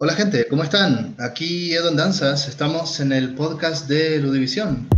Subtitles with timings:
[0.00, 1.16] Hola gente, ¿cómo están?
[1.18, 4.88] Aquí Edon Danzas, estamos en el podcast de Ludivisión.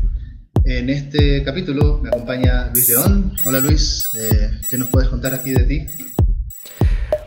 [0.67, 3.33] En este capítulo me acompaña Luis León.
[3.47, 5.87] Hola Luis, eh, ¿qué nos puedes contar aquí de ti?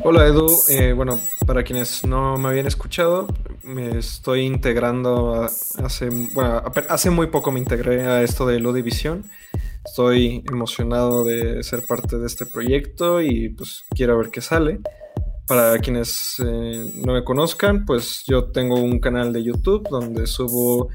[0.03, 3.25] Hola Edu, eh, bueno, para quienes no me habían escuchado,
[3.63, 5.41] me estoy integrando
[5.83, 9.23] hace, bueno, hace muy poco me integré a esto de Ludivisión.
[9.83, 14.79] Estoy emocionado de ser parte de este proyecto y pues quiero ver qué sale.
[15.47, 20.87] Para quienes eh, no me conozcan, pues yo tengo un canal de YouTube donde subo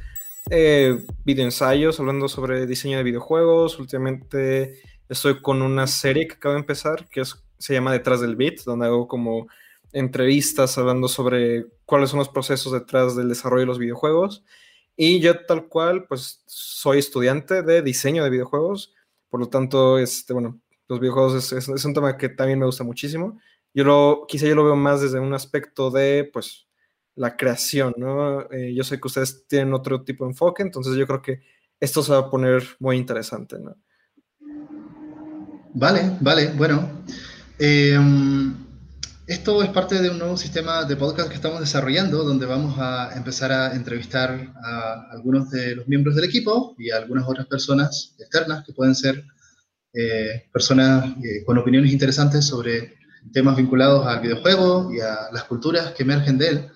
[0.50, 3.78] eh, video ensayos hablando sobre diseño de videojuegos.
[3.78, 7.22] Últimamente estoy con una serie que acabo de empezar que
[7.58, 9.48] se llama Detrás del Beat, donde hago como
[9.92, 14.44] entrevistas hablando sobre cuáles son los procesos detrás del desarrollo de los videojuegos.
[14.96, 18.94] Y yo tal cual, pues soy estudiante de diseño de videojuegos,
[19.28, 23.38] por lo tanto, este, bueno, los videojuegos es un tema que también me gusta muchísimo.
[23.74, 26.68] Yo lo, quizá yo lo veo más desde un aspecto de, pues,
[27.18, 28.50] la creación, ¿no?
[28.52, 31.40] Eh, yo sé que ustedes tienen otro tipo de enfoque, entonces yo creo que
[31.80, 33.76] esto se va a poner muy interesante, ¿no?
[35.74, 37.02] Vale, vale, bueno.
[37.58, 37.98] Eh,
[39.26, 43.10] esto es parte de un nuevo sistema de podcast que estamos desarrollando, donde vamos a
[43.14, 48.14] empezar a entrevistar a algunos de los miembros del equipo y a algunas otras personas
[48.18, 49.24] externas que pueden ser
[49.92, 52.96] eh, personas con opiniones interesantes sobre
[53.32, 56.70] temas vinculados al videojuego y a las culturas que emergen de él.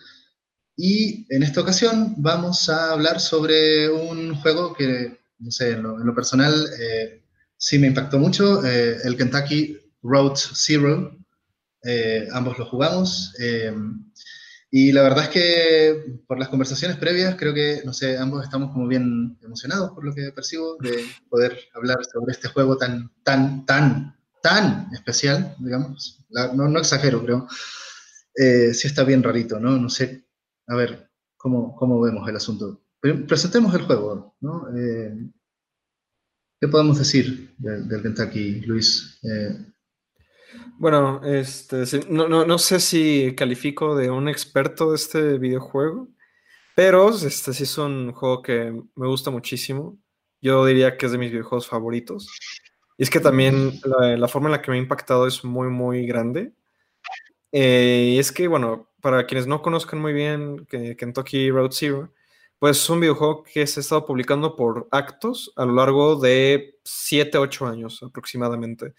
[0.76, 6.14] Y en esta ocasión vamos a hablar sobre un juego que, no sé, en lo,
[6.14, 7.22] personal eh,
[7.56, 11.16] sí me impactó mucho, eh, el Kentucky Road Zero.
[11.84, 13.34] Eh, ambos lo jugamos.
[14.70, 18.72] y la verdad es que por las conversaciones previas, creo que, no sé, ambos estamos
[18.72, 23.66] como bien emocionados por lo que percibo de poder hablar sobre este juego tan, tan,
[23.66, 27.46] tan tan especial, digamos, no, exagero, creo,
[28.34, 29.78] eh, sí está bien rarito, ¿no?
[29.78, 30.26] No sé,
[30.66, 32.82] a ver, ¿cómo, cómo vemos el asunto?
[33.00, 34.66] Presentemos el juego, ¿no?
[34.76, 35.30] Eh,
[36.60, 39.18] ¿Qué podemos decir del, Kentucky, Luis?
[39.22, 39.66] Eh,
[40.78, 46.08] bueno, este, no, no, no, sé si califico de un experto de este videojuego,
[46.76, 49.98] pero este sí es un juego que me gusta muchísimo.
[50.40, 52.28] Yo diría que es de mis videojuegos favoritos.
[52.98, 56.06] Y es que también la, forma en la que me ha impactado es muy, muy
[56.06, 56.52] grande.
[57.50, 62.12] Eh, y es que, bueno, para quienes no conozcan muy bien Kentucky Road Zero,
[62.58, 66.78] pues es un videojuego que se ha estado publicando por actos a lo largo de
[66.84, 68.94] 7, 8 años aproximadamente.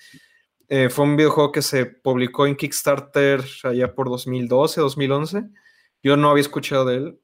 [0.68, 5.44] Eh, fue un videojuego que se publicó en Kickstarter allá por 2012, 2011.
[6.02, 7.20] Yo no había escuchado de él.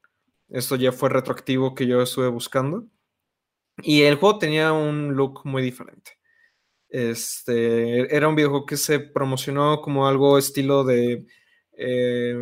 [0.50, 2.86] Esto ya fue retroactivo que yo estuve buscando.
[3.82, 6.19] Y el juego tenía un look muy diferente.
[6.90, 11.26] Este, era un videojuego que se promocionó como algo estilo de...
[11.74, 12.36] Eh,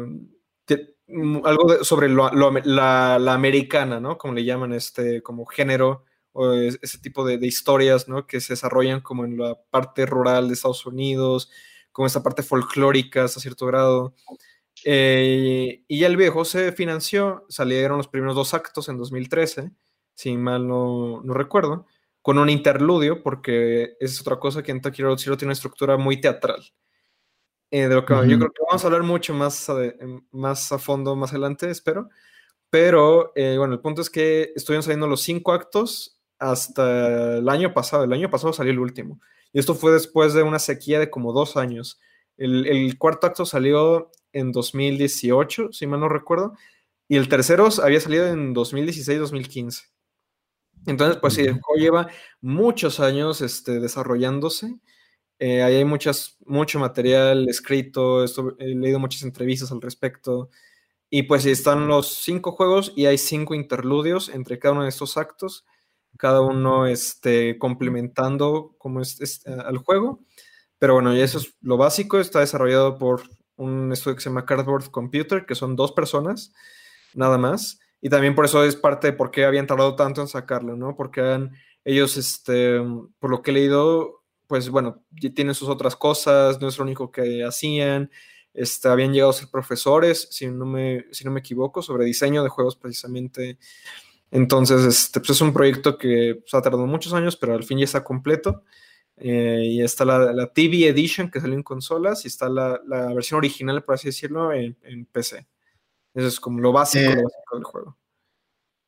[1.45, 4.17] algo sobre la, americana, ¿no?
[4.17, 6.03] Como le llaman este, como género,
[6.33, 8.27] o ese tipo de, historias, ¿no?
[8.27, 11.49] Que se desarrollan como en la parte rural de Estados Unidos,
[11.91, 14.15] como esta parte folclórica hasta cierto grado.
[14.83, 19.71] Eh, y ya el videojuego se financió, salieron los primeros dos actos en 2013,
[20.13, 21.85] si mal no recuerdo
[22.27, 25.95] con un interludio, porque es otra cosa que en Tokyo Road Zero tiene una estructura
[25.95, 26.61] muy teatral.
[27.71, 29.77] Eh, de lo que yo creo que vamos a hablar mucho más a,
[30.31, 32.09] más a fondo más adelante, espero.
[32.69, 37.73] Pero eh, bueno, el punto es que estuvieron saliendo los cinco actos hasta el año
[37.73, 38.03] pasado.
[38.03, 39.21] El año pasado salió el último.
[39.53, 41.97] Y esto fue después de una sequía de como dos años.
[42.35, 46.55] El, el cuarto acto salió en 2018, si mal no recuerdo.
[47.07, 49.91] Y el tercero había salido en 2016-2015.
[50.87, 52.07] Entonces, pues sí, el juego lleva
[52.41, 54.79] muchos años este, desarrollándose.
[55.37, 58.25] Eh, ahí hay muchas, mucho material escrito,
[58.57, 60.49] he leído muchas entrevistas al respecto.
[61.09, 65.17] Y pues están los cinco juegos y hay cinco interludios entre cada uno de estos
[65.17, 65.65] actos,
[66.17, 70.21] cada uno este, complementando como es, al juego.
[70.79, 73.23] Pero bueno, y eso es lo básico, está desarrollado por
[73.57, 76.53] un estudio que se llama Cardboard Computer, que son dos personas,
[77.13, 77.79] nada más.
[78.01, 80.95] Y también por eso es parte de por qué habían tardado tanto en sacarlo, ¿no?
[80.95, 81.49] Porque
[81.83, 82.79] ellos, este,
[83.19, 85.03] por lo que he leído, pues bueno,
[85.33, 88.11] tienen sus otras cosas, no es lo único que hacían.
[88.53, 92.43] Este, habían llegado a ser profesores, si no me, si no me equivoco, sobre diseño
[92.43, 93.57] de juegos precisamente.
[94.31, 97.77] Entonces, este, pues es un proyecto que pues, ha tardado muchos años, pero al fin
[97.77, 98.63] ya está completo.
[99.17, 103.13] Eh, y está la, la, TV Edition que salió en consolas y está la, la
[103.15, 105.47] versión original, por así decirlo, en, en PC.
[106.17, 107.23] Eso es como lo básico, eh,
[107.53, 107.95] del juego.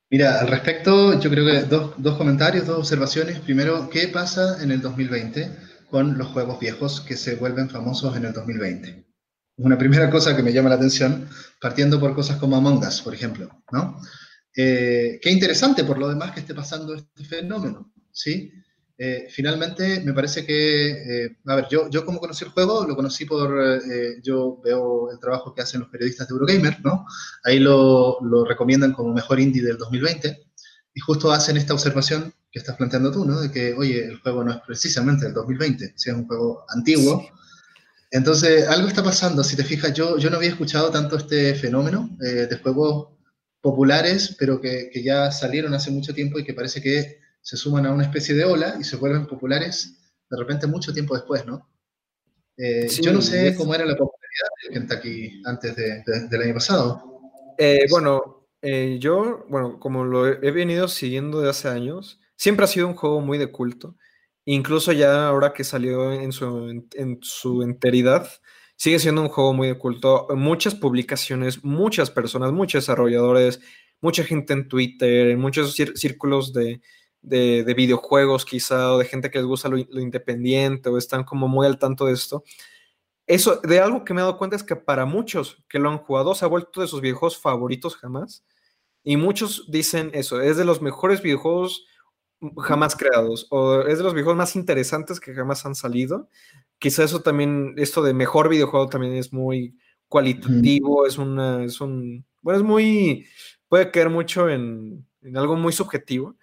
[0.09, 3.39] Mira, al respecto, yo creo que dos, dos, comentarios, dos observaciones.
[3.39, 5.55] Primero, ¿qué pasa en el 2020
[5.91, 9.05] con los juegos viejos que se vuelven famosos en el 2020?
[9.57, 11.29] una primera cosa que me llama la atención,
[11.61, 14.01] partiendo por cosas como Among Us, por ejemplo, ¿no?
[14.55, 18.51] Eh, qué interesante por lo demás que esté pasando este fenómeno, ¿sí?
[19.01, 22.95] Eh, finalmente, me parece que, eh, a ver, yo, yo como conocí el juego, lo
[22.95, 23.81] conocí por,
[24.21, 27.05] yo veo el trabajo que hacen los periodistas de Eurogamer, ¿no?
[27.45, 30.49] Ahí lo, lo recomiendan como mejor indie del 2020,
[30.93, 33.39] y justo hacen esta observación que estás planteando tú, ¿no?
[33.39, 37.25] De que, oye, el juego no es precisamente del 2020, si es un juego antiguo.
[38.11, 39.43] Entonces, algo está pasando.
[39.43, 43.09] Si te fijas, yo, yo no había escuchado tanto este fenómeno eh, de juegos
[43.61, 47.85] populares, pero que, que, ya salieron hace mucho tiempo y que parece que se suman
[47.85, 49.95] a una especie de ola y se vuelven populares
[50.29, 51.69] de repente mucho tiempo después, ¿no?
[52.57, 57.21] Eh, yo no sé cómo era la popularidad de Kentucky antes de, del año pasado.
[57.57, 58.47] Eh, bueno,
[58.99, 63.21] yo, bueno, como lo he venido siguiendo de hace años, siempre ha sido un juego
[63.21, 63.95] muy de culto.
[64.45, 68.27] Incluso ya ahora que salió en su, en su enteridad,
[68.75, 70.27] sigue siendo un juego muy de culto.
[70.35, 73.59] Muchas publicaciones, muchas personas, muchos desarrolladores,
[74.01, 76.81] mucha gente en Twitter, en muchos círculos de,
[77.21, 81.67] de, videojuegos quizá, o de gente que les gusta lo, independiente, o están como muy
[81.67, 82.43] al tanto de esto.
[83.27, 85.99] Eso, de algo que me he dado cuenta es que para muchos que lo han
[85.99, 88.43] jugado, se ha vuelto de sus videojuegos favoritos jamás.
[89.03, 91.85] Y muchos dicen eso, es de los mejores videojuegos
[92.57, 96.29] jamás creados o es de los videojuegos más interesantes que jamás han salido.
[96.79, 99.77] Quizá eso también, esto de mejor videojuego también es muy
[100.07, 103.27] cualitativo, es una, es un, bueno, es muy,
[103.67, 105.05] puede caer mucho en,
[105.35, 106.35] algo muy subjetivo,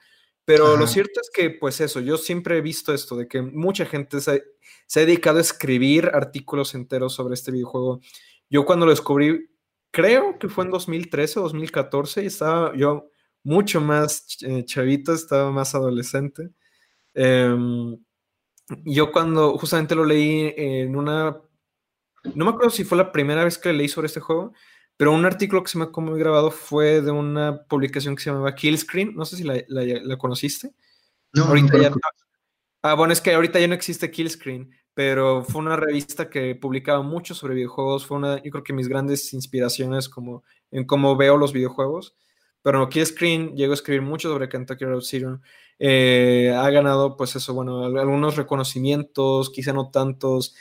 [0.46, 3.84] pero lo cierto es que, pues eso, yo siempre he visto esto, de que mucha
[3.84, 4.44] gente se,
[4.86, 8.00] se, ha dedicado a escribir artículos enteros sobre este videojuego.
[8.48, 9.50] Yo cuando lo descubrí,
[9.90, 13.10] creo que fue en 2013 o 2014, y estaba yo
[13.42, 16.50] mucho más eh, chavito, estaba más adolescente.
[17.12, 17.98] Em,
[18.84, 21.40] yo cuando justamente lo leí en una,
[22.34, 24.52] no me acuerdo si fue la primera vez que leí sobre este juego,
[24.96, 28.54] pero un artículo que se me ha grabado fue de una publicación que se llamaba
[28.54, 30.72] Killscreen, no sé si la, conociste.
[31.32, 31.92] No, ahorita ya,
[32.82, 37.02] ah, bueno, es que ahorita ya no existe Killscreen, pero fue una revista que publicaba
[37.02, 41.36] mucho sobre videojuegos, fue una, yo creo que mis grandes inspiraciones como en cómo veo
[41.36, 42.16] los videojuegos.
[42.66, 45.40] Pero Screen llegó a escribir mucho sobre Kentucky Road Zero.
[45.78, 50.56] Eh, ha ganado, pues eso, bueno, algunos reconocimientos, quizá no tantos.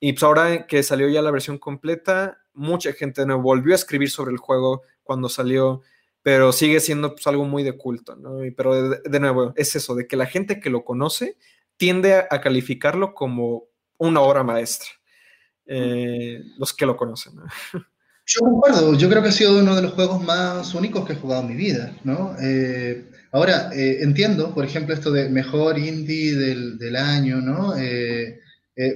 [0.00, 4.10] Y pues ahora que salió ya la versión completa, mucha gente no volvió a escribir
[4.10, 5.82] sobre el juego cuando salió,
[6.22, 8.38] pero sigue siendo pues, algo muy de culto, ¿no?
[8.56, 11.36] pero de, nuevo, es eso, de que la gente que lo conoce
[11.76, 13.64] tiende a, calificarlo como
[13.96, 14.88] una obra maestra.
[15.66, 17.36] Eh, los que lo conocen.
[17.36, 17.44] ¿no?
[18.26, 21.16] Yo concuerdo, yo creo que ha sido uno de los juegos más únicos que he
[21.16, 21.96] jugado en mi vida.
[22.40, 27.74] Eh, ahora, eh, entiendo, por ejemplo, esto de mejor indie del, año, ¿no?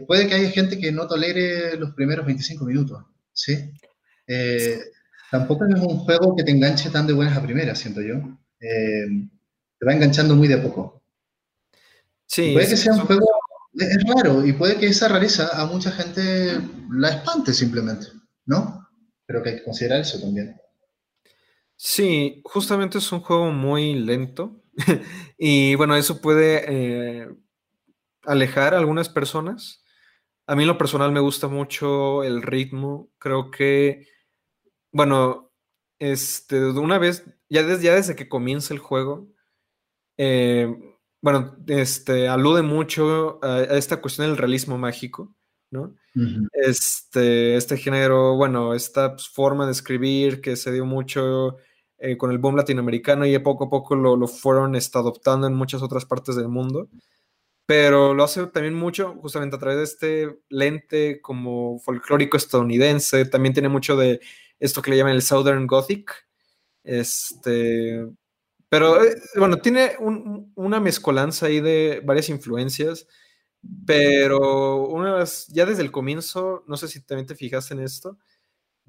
[0.06, 3.02] Puede que haya gente que no tolere los primeros 25 minutos,
[3.34, 3.72] ¿sí?
[5.30, 8.14] tampoco es un juego que te enganche tan de buenas a primeras, siento yo.
[8.58, 11.02] te va enganchando muy de a poco.
[12.26, 12.52] Sí.
[12.54, 13.26] puede que sea un juego,
[13.74, 16.58] es raro, y puede que esa rareza a mucha gente
[16.90, 18.06] la espante simplemente,
[18.46, 18.88] ¿no?
[19.26, 20.56] Creo que hay que considerar eso también.
[21.76, 24.62] Sí, justamente es un juego muy lento
[25.38, 27.28] y bueno, eso puede eh,
[28.24, 29.83] alejar a algunas personas.
[30.46, 33.10] A mí en lo personal me gusta mucho el ritmo.
[33.18, 34.06] Creo que,
[34.92, 35.52] bueno,
[35.98, 39.28] este, una vez, ya desde, ya desde que comienza el juego,
[40.18, 40.68] eh,
[41.22, 45.34] bueno, este, alude mucho a, esta cuestión del realismo mágico,
[45.70, 45.94] ¿no?
[46.52, 51.56] este, este género, bueno, esta pues, forma de escribir que se dio mucho
[51.98, 55.54] eh, con el boom latinoamericano y poco a poco lo, lo fueron está, adoptando en
[55.54, 56.88] muchas otras partes del mundo.
[57.66, 63.24] Pero lo hace también mucho justamente a través de este lente como folclórico estadounidense.
[63.24, 64.20] También tiene mucho de
[64.60, 66.26] esto que le llaman el Southern Gothic.
[66.82, 68.06] Este,
[68.68, 73.06] pero eh, bueno, tiene una mezcolanza ahí de varias influencias.
[73.86, 78.18] Pero una ya desde el comienzo, no sé si también te fijaste en esto,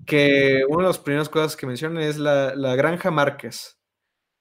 [0.05, 3.77] que una de las primeras cosas que mencionan es la, Granja Márquez,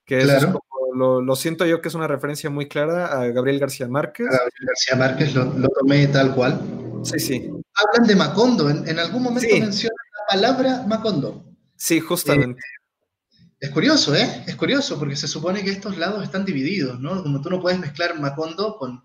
[0.04, 0.60] que es como,
[0.94, 4.26] lo, siento yo que es una referencia muy clara a Gabriel García Márquez.
[4.26, 6.60] Gabriel García Márquez lo, tomé tal cual.
[7.02, 7.50] Sí, sí.
[7.74, 11.44] Hablan de Macondo, en, algún momento mencionan la palabra Macondo.
[11.76, 12.60] Sí, justamente.
[12.60, 14.44] Eh, es curioso, ¿eh?
[14.46, 17.22] Es curioso, porque se supone que estos lados están divididos, ¿no?
[17.22, 19.02] Como tú no puedes mezclar Macondo con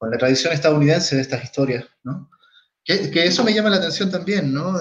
[0.00, 2.30] con la tradición estadounidense de estas historias, ¿no?
[2.82, 4.80] Que, eso me llama la atención también, ¿no?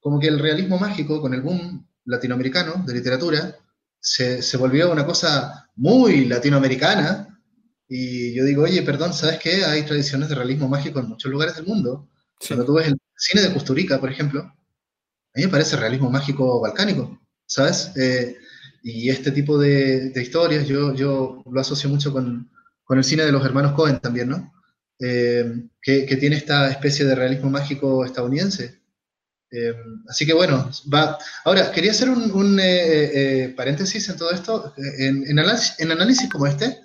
[0.00, 3.56] como que el realismo mágico con el boom latinoamericano de literatura
[4.02, 7.40] se, se, volvió una cosa muy latinoamericana
[7.88, 9.64] y yo digo, oye, perdón, ¿sabes qué?
[9.64, 12.08] Hay tradiciones de realismo mágico en muchos lugares del mundo.
[12.46, 16.60] Cuando tú ves el cine de Custurica, por ejemplo, a mí me parece realismo mágico
[16.60, 17.92] balcánico, ¿sabes?
[17.96, 18.36] Eh,
[18.82, 22.50] y este tipo de, historias yo, yo, lo asocio mucho con,
[22.82, 24.52] con, el cine de los hermanos Cohen también, ¿no?
[24.98, 28.81] Eh, que, que, tiene esta especie de realismo mágico estadounidense.
[29.52, 29.74] Eh,
[30.08, 31.18] así que bueno, va.
[31.44, 34.74] Ahora, quería hacer un, un paréntesis en todo esto.
[34.98, 36.78] En, en, análisis, en análisis como este,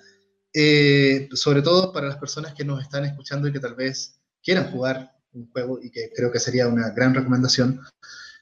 [1.34, 5.12] sobre todo para las personas que nos están escuchando y que tal vez quieran jugar
[5.34, 7.82] un juego y que creo que sería una gran recomendación,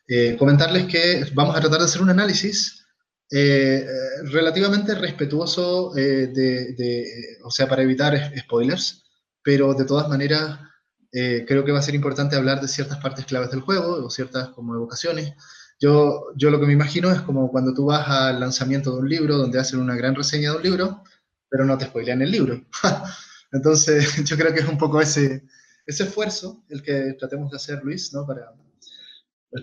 [0.07, 2.85] eh, comentarles que vamos a tratar de hacer un análisis
[3.31, 3.85] eh,
[4.25, 9.03] relativamente respetuoso eh, de, o sea, para evitar spoilers,
[9.41, 10.59] pero de todas maneras
[11.11, 14.49] creo que va a ser importante hablar de ciertas partes claves del juego o ciertas
[14.49, 15.33] como evocaciones.
[15.79, 19.09] Yo, yo lo que me imagino es como cuando tú vas al lanzamiento de un
[19.09, 21.03] libro donde hacen una gran reseña de un libro,
[21.49, 22.65] pero no te spoilean el libro.
[23.51, 25.43] Entonces, yo creo que es un poco ese,
[25.85, 28.25] ese esfuerzo el que tratemos de hacer, Luis, ¿no?
[28.25, 28.53] Para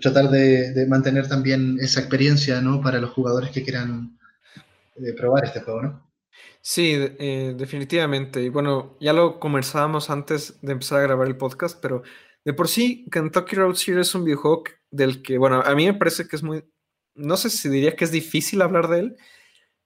[0.01, 2.81] tratar de, mantener también esa experiencia, ¿no?
[2.81, 4.17] Para los jugadores que quieran
[4.95, 6.01] eh, probar este juego.
[6.65, 8.41] Sí, eh, definitivamente.
[8.41, 12.03] Y bueno, ya lo conversábamos antes de empezar a grabar el podcast, pero
[12.45, 15.93] de por sí, Kentucky Road Zero es un videojuego del que, bueno, a mí me
[15.93, 16.63] parece que es muy,
[17.15, 19.17] no sé si diría que es difícil hablar de él,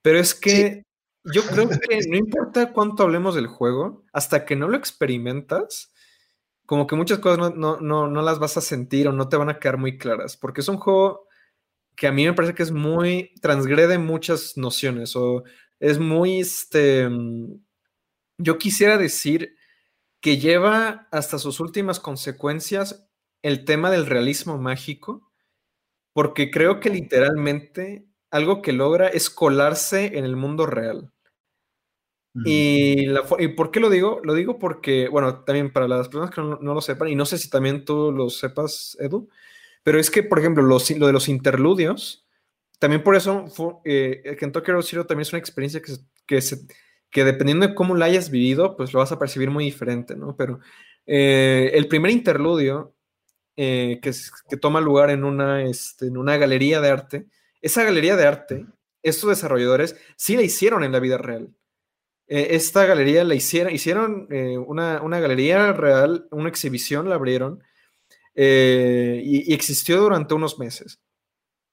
[0.02, 0.84] pero es que
[1.24, 5.92] yo creo que no importa cuánto hablemos del juego, hasta que no lo experimentas,
[6.66, 9.58] como que muchas cosas no, no, las vas a sentir o no te van a
[9.58, 11.26] quedar muy claras, porque es un juego
[11.96, 15.44] que a mí me parece que es muy, transgrede muchas nociones o
[15.80, 17.60] es muy, este, mm,
[18.38, 19.56] yo quisiera decir
[20.20, 23.08] que lleva hasta sus últimas consecuencias
[23.42, 25.30] el tema del realismo mágico,
[26.12, 31.12] porque creo que literalmente algo que logra es colarse en el mundo real.
[32.44, 33.08] Y,
[33.56, 34.20] por qué lo digo?
[34.22, 37.38] Lo digo porque, bueno, también para las personas que no, lo sepan, y no sé
[37.38, 39.28] si también tú lo sepas, Edu,
[39.82, 42.27] pero es que, por ejemplo, lo de los interludios,
[42.78, 43.46] también por eso
[43.84, 45.92] eh, Kentucky Road Zero también es una experiencia que,
[46.26, 46.40] que,
[47.10, 50.36] que, dependiendo de cómo la hayas vivido, pues lo vas a percibir muy diferente, ¿no?
[50.36, 50.60] Pero
[51.06, 52.94] eh, el primer interludio
[53.56, 54.12] eh, que,
[54.48, 57.26] que, toma lugar en una, este, en una galería de arte,
[57.60, 58.66] esa galería de arte,
[59.02, 61.50] estos desarrolladores sí la hicieron en la vida real.
[62.28, 67.62] Eh, esta galería la hicieron, hicieron eh, una, galería real, una exhibición la abrieron
[68.34, 71.00] eh, y, existió durante unos meses.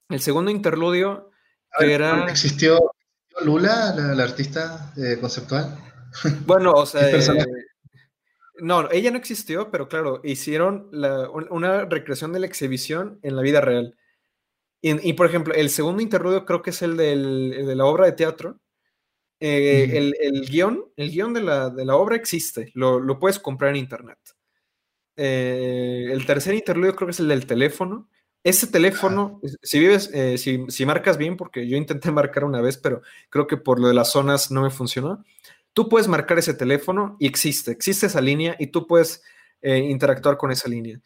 [0.09, 1.31] El segundo interludio
[1.77, 2.25] que era...
[2.29, 2.91] ¿Existió
[3.43, 5.79] Lula, la, artista conceptual?
[6.45, 7.09] Bueno, o sea...
[8.59, 10.89] no, ella no existió, pero claro, hicieron
[11.49, 13.97] una recreación de la exhibición en la vida real.
[14.81, 18.59] Y, por ejemplo, el segundo interludio creo que es el de la obra de teatro,
[19.39, 24.17] eh, el, guion, el guion de la, obra existe, lo, puedes comprar en internet.
[25.17, 28.09] Eh, el tercer interludio creo que es el del teléfono.
[28.45, 33.01] Ese teléfono, si vives, eh, si, marcas bien, porque yo intenté marcar una vez, pero
[33.31, 35.25] creo que por lo de las zonas no me funcionó.
[35.73, 39.21] Tú puedes marcar ese teléfono y existe, existe esa línea y tú puedes
[39.61, 41.01] interactuar con esa línea.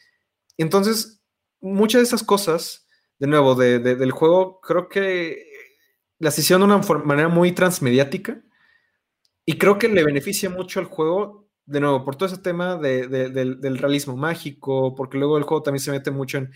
[0.58, 1.22] Entonces,
[1.62, 2.86] muchas de esas cosas,
[3.18, 5.46] de nuevo, del juego, creo que
[6.20, 8.42] las hicieron de una manera muy transmediática
[9.46, 13.78] y creo que le beneficia mucho al juego, de nuevo, por todo ese tema del,
[13.78, 16.52] realismo mágico, porque luego el juego también se mete mucho en,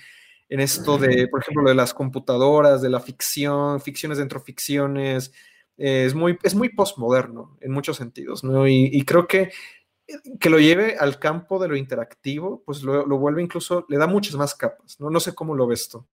[0.50, 5.32] esto de, por ejemplo, de las computadoras, de la ficción, ficciones dentro de ficciones.
[5.78, 8.68] es muy, es muy postmoderno en muchos sentidos, ¿no?
[8.68, 9.52] Y, creo que
[10.40, 14.06] que lo lleve al campo de lo interactivo, pues lo, lo, vuelve incluso, le da
[14.06, 15.10] muchas más capas, ¿no?
[15.10, 16.06] No sé cómo lo ves tú.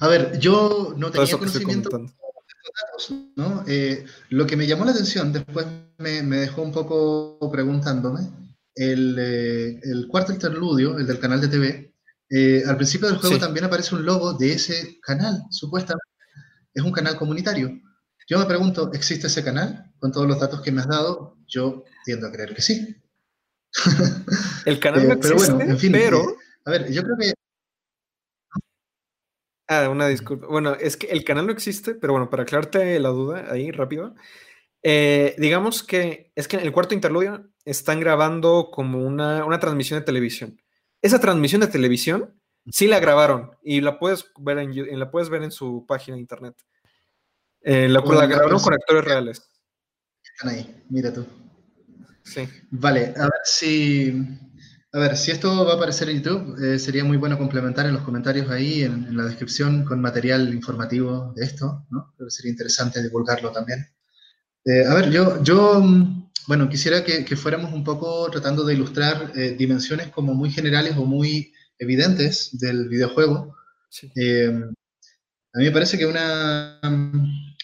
[0.00, 3.64] A ver, yo no tenía conocimiento de datos, ¿no?
[3.66, 5.66] Eh, lo que me llamó la atención, después
[5.98, 8.20] me, dejó un poco preguntándome,
[8.74, 11.94] el, eh, el, cuarto interludio, el del canal de TV,
[12.30, 16.06] eh, al principio del juego también aparece un logo de ese canal, supuestamente.
[16.74, 17.70] Es un canal comunitario.
[18.28, 19.92] Yo me pregunto, ¿existe ese canal?
[19.98, 22.96] Con todos los datos que me has dado, yo tiendo a creer que sí.
[24.66, 25.92] El canal no existe, pero bueno, en fin.
[25.92, 26.36] Pero...
[26.64, 27.32] a ver, yo creo que
[29.68, 30.46] Ah, una disculpa.
[30.46, 34.14] Bueno, es que el canal no existe, pero bueno, para aclararte la duda ahí rápido,
[34.82, 40.06] eh, digamos que es que en el cuarto interludio están grabando como una, transmisión de
[40.06, 40.60] televisión.
[41.06, 42.34] Esa transmisión de televisión
[42.68, 46.20] sí la grabaron y la puedes ver en, la puedes ver en su página de
[46.20, 46.56] internet.
[47.60, 49.48] Eh, la, la grabaron con actores reales.
[50.34, 51.24] Están ahí, mira tú.
[52.24, 52.48] Sí.
[52.70, 54.12] Vale, a ver si
[54.92, 57.92] a ver, si esto va a aparecer en YouTube, eh, sería muy bueno complementar en
[57.92, 62.14] los comentarios ahí, en, la descripción, con material informativo de esto, ¿no?
[62.18, 63.86] Que sería interesante divulgarlo también.
[64.64, 69.32] Eh, a ver, yo, yo mm, bueno, quisiera que, fuéramos un poco tratando de ilustrar
[69.34, 73.56] eh, dimensiones como muy generales o muy evidentes del videojuego.
[74.14, 74.52] Eh,
[75.54, 76.80] a mí me parece que una,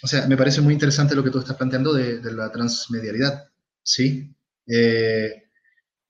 [0.02, 3.48] o sea, me parece muy interesante lo que tú estás planteando de, la transmedialidad,
[3.82, 4.34] ¿sí?
[4.66, 5.42] Eh,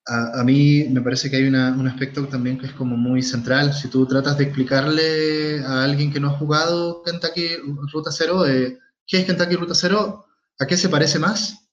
[0.06, 3.72] a, mí me parece que hay un aspecto también que es como muy central.
[3.72, 7.56] Si tú tratas de explicarle a alguien que no ha jugado Kentucky
[7.92, 10.26] Ruta Zero, eh, ¿qué es Kentucky Ruta Zero?
[10.58, 11.68] ¿A qué se parece más?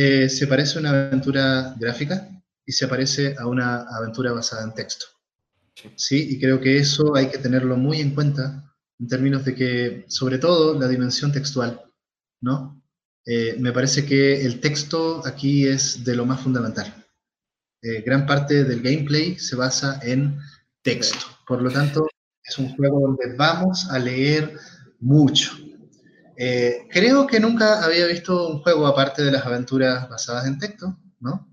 [0.00, 2.28] Eh, se parece a una aventura gráfica
[2.64, 5.06] y se parece a una aventura basada en texto.
[5.96, 6.28] Sí.
[6.30, 10.38] Y creo que eso hay que tenerlo muy en cuenta en términos de que, sobre
[10.38, 11.82] todo, la dimensión textual,
[12.40, 12.80] ¿no?
[13.26, 16.94] Eh, me parece que el texto aquí es de lo más fundamental.
[17.82, 20.38] Eh, gran parte del gameplay se basa en
[20.80, 21.26] texto.
[21.44, 22.06] Por lo tanto,
[22.44, 24.56] es un juego donde vamos a leer
[25.00, 25.58] mucho.
[26.40, 30.96] Eh, creo que nunca había visto un juego, aparte de las aventuras basadas en texto,
[31.18, 31.52] ¿no?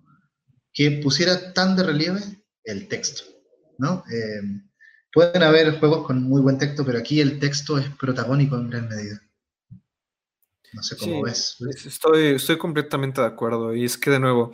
[0.71, 2.21] que pusiera tan de relieve
[2.63, 3.23] el texto.
[3.79, 4.03] ¿no?
[4.11, 4.41] Eh,
[5.11, 8.87] pueden haber juegos con muy buen texto, pero aquí el texto es protagónico en gran
[8.87, 9.19] medida.
[10.73, 11.57] No sé cómo ves.
[11.85, 13.73] Estoy, estoy completamente de acuerdo.
[13.73, 14.51] Y es que, de nuevo,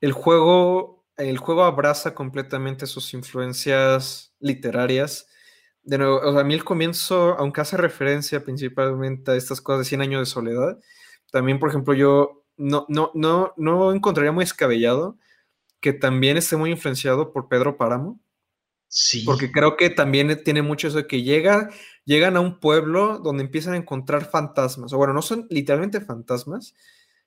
[0.00, 5.26] el juego, el juego abraza completamente sus influencias literarias.
[5.84, 10.00] De nuevo, a mí el comienzo, aunque hace referencia principalmente a estas cosas de 100
[10.00, 10.78] años de soledad,
[11.30, 15.18] también, por ejemplo, yo no, no, no, no encontraría muy escabellado
[15.80, 18.18] que también esté muy influenciado por Pedro Páramo.
[18.88, 19.22] Sí.
[19.24, 21.68] Porque creo que también tiene mucho eso de que llega,
[22.04, 24.92] llegan a un pueblo donde empiezan a encontrar fantasmas.
[24.92, 26.74] O bueno, no son literalmente fantasmas,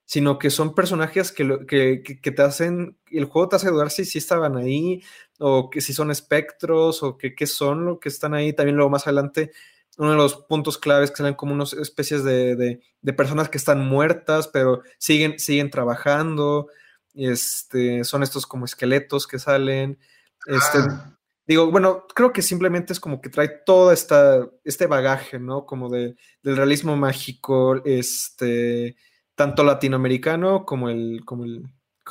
[0.08, 4.16] sino que son personajes que, que, te hacen, el juego te hace dudar si, si
[4.16, 5.02] estaban ahí,
[5.38, 8.54] o que si son espectros, o que qué son lo que están ahí.
[8.54, 9.50] También luego más adelante,
[9.98, 13.86] uno de los puntos claves que salen como unas especies de, de, personas que están
[13.86, 16.68] muertas, pero siguen, siguen trabajando.
[17.12, 19.98] Este, son estos como esqueletos que salen.
[20.46, 21.18] Este, ah.
[21.46, 25.66] Digo, bueno, creo que simplemente es como que trae todo esta, este bagaje, ¿no?
[25.66, 28.96] Como de, del realismo mágico, este,
[29.38, 31.64] tanto latinoamericano como el, como el,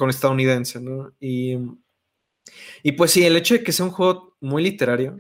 [0.10, 1.14] estadounidense, ¿no?
[1.20, 1.58] Y,
[2.84, 5.20] y pues sí, el hecho de que sea un juego muy literario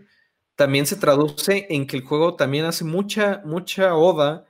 [0.55, 4.45] también se traduce en que el juego también hace mucha, mucha oda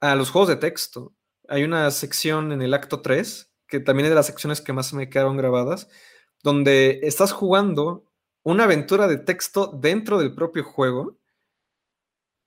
[0.00, 1.12] a los juegos de texto.
[1.48, 4.92] Hay una sección en el acto 3, que también es de las secciones que más
[4.94, 5.88] me quedaron grabadas,
[6.44, 8.04] donde estás jugando
[8.44, 11.18] una aventura de texto dentro del propio juego.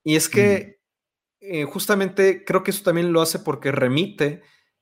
[0.03, 0.79] Y es que
[1.47, 4.41] eh, justamente creo que eso también lo hace porque remite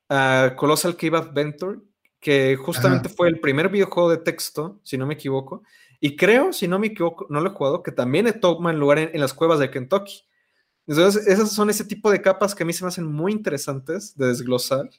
[0.10, 1.80] a Colossal Cave Adventure,
[2.20, 5.64] que justamente fue el primer videojuego de texto, si no me equivoco.
[6.00, 9.20] Y creo, si no me equivoco, no lo he jugado, que también toma lugar en,
[9.20, 10.24] las cuevas de Kentucky.
[10.88, 14.18] Entonces, esas son ese tipo de capas que a mí se me hacen muy interesantes
[14.18, 14.90] de desglosar.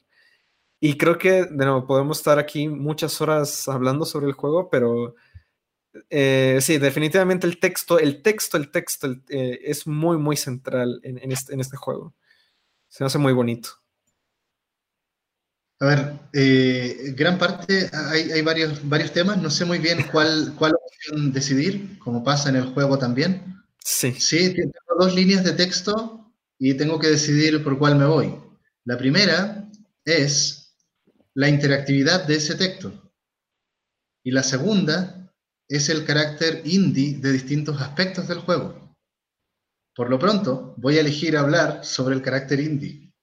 [0.79, 5.15] Y creo que, de nuevo, podemos estar aquí muchas horas hablando sobre el juego, pero
[6.09, 11.53] eh, sí, definitivamente el texto, el texto, el texto eh, es muy, muy central este,
[11.53, 12.13] en, este, juego.
[12.87, 13.69] Se me hace muy bonito.
[15.79, 20.73] A ver, eh, gran parte, hay, varios, varios temas, no sé muy bien cuál, cuál
[20.73, 23.55] opción decidir, como pasa en el juego también.
[23.79, 24.13] Sí.
[24.13, 28.35] Sí, tengo dos líneas de texto y tengo que decidir por cuál me voy.
[28.85, 29.69] La primera
[30.05, 30.75] es
[31.33, 33.11] la interactividad de ese texto.
[34.23, 35.24] Y la segunda
[35.67, 38.95] es el carácter indie de distintos aspectos del juego.
[39.95, 43.13] Por lo pronto, voy a elegir hablar sobre el carácter indie.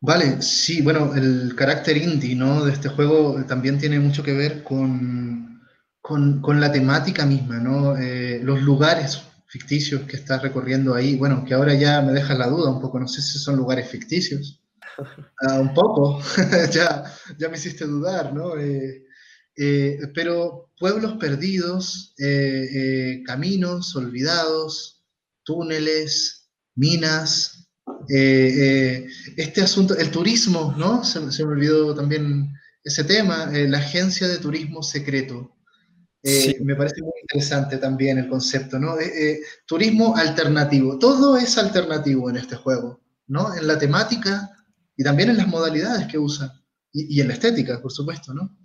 [0.00, 2.64] Vale, sí, bueno, el carácter indie ¿no?
[2.64, 5.60] de este juego también tiene mucho que ver con,
[6.00, 7.96] con, la temática misma, ¿no?
[7.96, 12.46] Eh, los lugares ficticios que estás recorriendo ahí, bueno, que ahora ya me deja la
[12.46, 14.62] duda un poco, no sé si son lugares ficticios.
[15.40, 16.20] Ah, un poco,
[16.72, 17.04] ya,
[17.38, 18.58] ya me hiciste dudar, ¿no?
[18.58, 19.04] Eh,
[19.60, 25.02] eh, pero pueblos perdidos, eh, eh, caminos olvidados,
[25.42, 27.68] túneles, minas,
[28.08, 31.02] este asunto, el turismo, ¿no?
[31.02, 32.52] Se, me olvidó también
[32.84, 35.56] ese tema, la agencia de turismo secreto.
[36.22, 38.94] Me parece muy interesante también el concepto, ¿no?
[39.66, 40.98] turismo alternativo.
[40.98, 43.56] Todo es alternativo en este juego, ¿no?
[43.56, 44.50] En la temática
[44.96, 46.62] y también en las modalidades que usa.
[46.92, 48.58] Y, y en la estética, por supuesto, ¿no?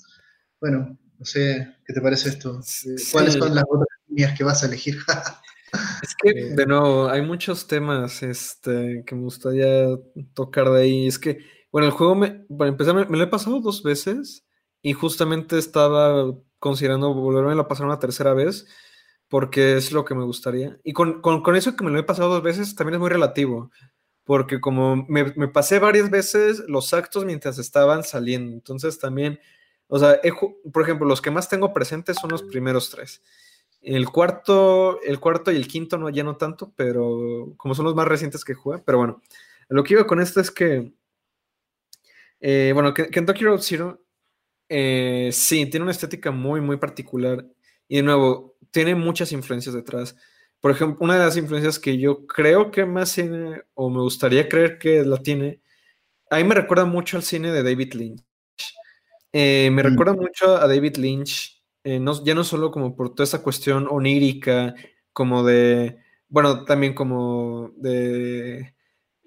[0.63, 2.61] Bueno, no sé, ¿qué te parece esto?
[3.11, 4.95] ¿Cuáles son las otras líneas que vas a elegir?
[6.01, 9.87] es que, eh, de nuevo, hay muchos temas este, que me gustaría
[10.33, 11.05] tocar de ahí.
[11.05, 14.45] Es que, bueno, el juego, me, para empezar, me, lo he pasado dos veces
[14.81, 18.65] y justamente estaba considerando volverme a pasar una tercera vez
[19.27, 20.79] porque es lo que me gustaría.
[20.85, 23.09] Y con, con, con, eso que me lo he pasado dos veces también es muy
[23.09, 23.69] relativo.
[24.23, 29.41] porque como me, pasé varias veces los actos mientras estaban saliendo, entonces también,
[29.93, 30.19] o sea,
[30.71, 33.21] por ejemplo, los que más tengo presentes son los primeros tres.
[33.79, 37.93] El cuarto, el cuarto y el quinto no, ya no tanto, pero como son los
[37.93, 39.21] más recientes que jugué, pero bueno,
[39.69, 40.95] lo que iba con esto es que,
[42.39, 44.03] eh, bueno, Kentucky Road Zero,
[44.67, 47.45] eh, sí, tiene una estética muy, muy particular
[47.87, 50.15] y de nuevo, tiene muchas influencias detrás.
[50.59, 54.49] Por ejemplo, una de las influencias que yo creo que más tiene, o me gustaría
[54.49, 55.61] creer que la tiene,
[56.31, 58.23] a mí me recuerda mucho al cine de David Lynch.
[59.33, 59.85] Eh, me mm.
[59.87, 64.75] recuerda mucho a David Lynch, eh, ya no solo como por toda esa cuestión onírica,
[65.11, 65.97] como de,
[66.29, 68.75] bueno, también como de,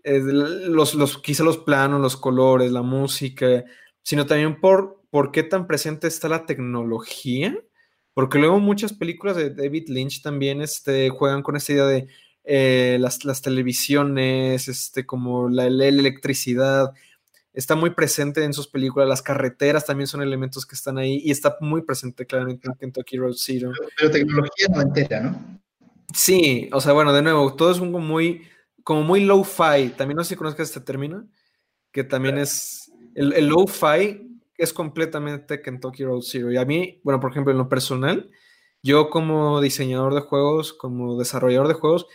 [0.04, 3.64] eh, los, los, quizá los planos, los colores, la música,
[4.02, 7.54] sino también por, por qué tan presente está la tecnología
[8.16, 12.08] porque luego muchas películas de David Lynch también este, juegan con esta idea de
[12.44, 16.94] eh, las, televisiones, este, como la, electricidad.
[17.56, 19.08] Está muy presente en sus películas.
[19.08, 23.16] Las carreteras también son elementos que están ahí y está muy presente claramente en Kentucky
[23.16, 23.72] Road Zero.
[23.96, 25.60] Pero, tecnología no entera, ¿no?
[26.14, 28.42] Sí, o sea, bueno, de nuevo, todo es un muy,
[28.84, 29.88] como muy low-fi.
[29.96, 31.26] También no sé si conozcas este término,
[31.90, 36.52] que también es el, el low-fi es completamente Kentucky Road Zero.
[36.52, 38.30] Y a mí, bueno, por ejemplo, en lo personal,
[38.82, 42.06] yo como diseñador de juegos, como desarrollador de juegos,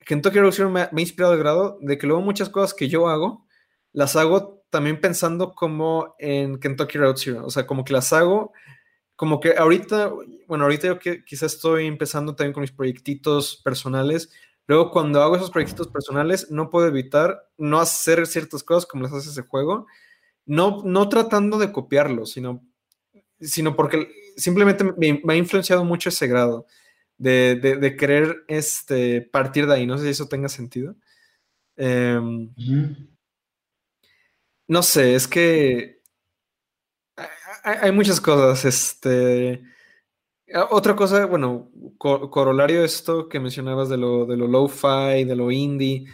[0.00, 3.08] Kentucky Road Zero me, ha inspirado de grado de que luego muchas cosas que yo
[3.08, 3.46] hago,
[3.92, 7.46] las hago también pensando como en Kentucky Road Zero.
[7.46, 8.52] O sea, como que las hago,
[9.16, 10.12] como que ahorita,
[10.48, 14.30] bueno, ahorita yo que quizás estoy empezando también con mis proyectitos personales.
[14.66, 19.12] Luego, cuando hago esos proyectitos personales, no puedo evitar no hacer ciertas cosas como las
[19.12, 19.86] hace ese juego
[20.50, 22.66] no, no tratando de copiarlo, sino,
[23.40, 26.66] sino porque simplemente me, ha influenciado mucho ese grado
[27.18, 29.86] de, querer este, partir de ahí.
[29.86, 30.96] No sé si eso tenga sentido.
[31.76, 32.50] Em,
[34.70, 36.00] no sé, es que
[37.64, 38.64] hay, muchas cosas.
[38.64, 39.62] Este,
[40.70, 45.50] otra cosa, bueno, corolario de esto que mencionabas de lo, de lo lo-fi, de lo
[45.50, 46.04] indie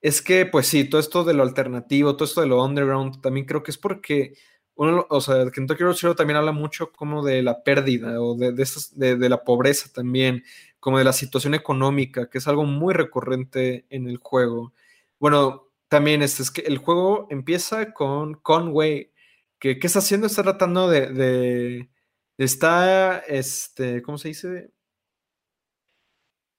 [0.00, 3.44] es que, pues sí, todo esto de lo alternativo, todo esto de lo underground, también
[3.46, 4.34] creo que es porque
[4.74, 8.52] uno, o sea, Kentucky Road Zero también habla mucho como de la pérdida o de,
[8.52, 10.44] de, la pobreza también,
[10.80, 14.72] como de la situación económica, que es algo muy recurrente en el juego.
[15.18, 19.12] Bueno, también este, es que el juego empieza con Conway,
[19.58, 20.26] que ¿qué está haciendo?
[20.26, 21.90] Está tratando de, de,
[22.36, 24.72] está, este, ¿cómo se dice?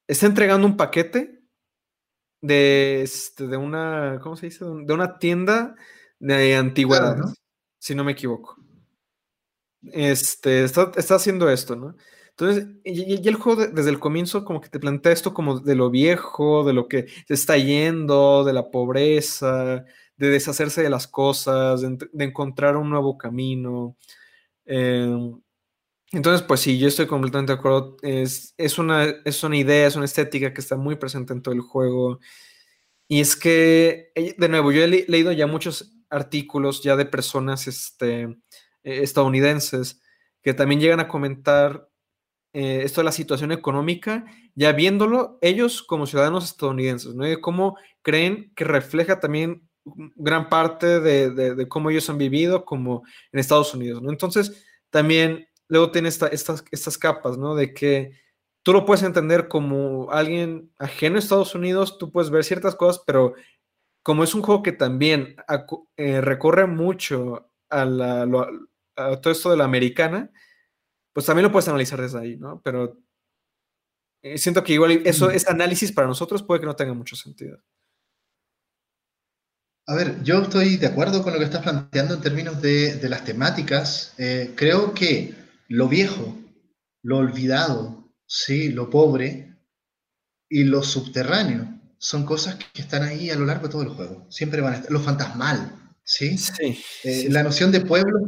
[0.08, 1.42] Está entregando un paquete
[2.42, 4.66] de, este, de una, ¿cómo se dice?
[4.66, 5.76] De una tienda
[6.20, 7.42] de antigüedades,
[7.78, 8.58] si no me equivoco.
[9.84, 11.96] Este, está, haciendo esto, ¿no?
[12.40, 15.90] Entonces, y, el juego desde el comienzo como que te plantea esto como de lo
[15.90, 19.84] viejo, de lo que se está yendo, de la pobreza,
[20.16, 23.98] de deshacerse de las cosas, de, encontrar un nuevo camino.
[24.66, 25.42] Em,
[26.12, 27.98] entonces, pues sí, yo estoy completamente de acuerdo.
[28.02, 31.54] Es, es, una, es una idea, es una estética que está muy presente en todo
[31.54, 32.20] el juego.
[33.08, 37.68] Y es que, eh, de nuevo, yo he leído ya muchos artículos ya de personas
[37.68, 38.38] este, eh,
[38.84, 40.02] estadounidenses
[40.42, 41.89] que también llegan a comentar
[42.54, 47.30] eh, esto de la situación económica, ya viéndolo ellos como ciudadanos estadounidenses, ¿no?
[47.30, 49.70] Y cómo creen que refleja también
[50.16, 54.12] gran parte de, de, cómo ellos han vivido como en Estados Unidos, ¿no?
[54.12, 56.32] Entonces, también luego tiene estas,
[56.72, 57.56] estas capas, ¿no?
[57.56, 58.12] De que
[58.64, 63.02] tú lo puedes entender como alguien ajeno a Estados Unidos, tú puedes ver ciertas cosas,
[63.06, 63.34] pero
[64.04, 65.36] como es un juego que también
[65.98, 67.86] eh, recorre mucho a,
[69.22, 70.32] todo esto de la americana,
[71.20, 72.62] pues también lo puedes analizar desde ahí, ¿no?
[72.62, 72.98] Pero
[74.22, 77.62] eh, siento que igual eso, ese análisis para nosotros puede que no tenga mucho sentido.
[79.86, 83.26] A ver, yo estoy de acuerdo con lo que estás planteando en términos de, las
[83.26, 84.14] temáticas.
[84.18, 85.36] Eh, creo que
[85.68, 86.38] lo viejo,
[87.04, 88.70] lo olvidado, ¿sí?
[88.70, 89.58] lo pobre
[90.48, 94.26] y lo subterráneo son cosas que están ahí a lo largo de todo el juego.
[94.30, 94.90] Siempre van a estar.
[94.90, 96.38] Lo fantasmal, ¿sí?
[96.38, 98.22] sí, eh, la noción de pueblos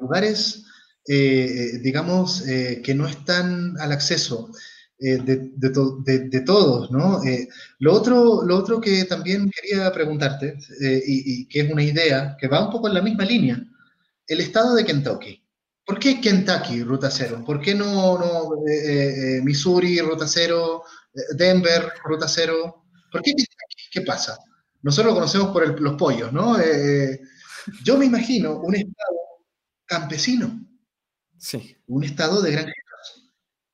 [0.00, 0.66] lugares,
[1.06, 4.50] eh, eh, digamos, que no están al acceso.
[4.98, 7.20] de, de, todos, ¿no?
[7.80, 12.48] lo, otro, lo otro que también quería preguntarte, y, y, que es una idea que
[12.48, 13.62] va un poco en la misma línea,
[14.26, 15.44] el estado de Kentucky.
[15.84, 17.42] ¿Por qué Kentucky, ruta cero?
[17.44, 20.82] ¿Por qué no, no eh, eh, Missouri, ruta cero,
[21.14, 22.86] eh, Denver, ruta cero?
[23.12, 23.88] ¿Por qué Kentucky?
[23.92, 24.38] ¿Qué pasa?
[24.82, 26.56] Nosotros lo conocemos por los pollos, ¿no?
[27.82, 29.16] yo me imagino un estado
[29.86, 30.60] campesino.
[31.44, 31.76] Sí.
[31.86, 32.74] Un estado de granjeros.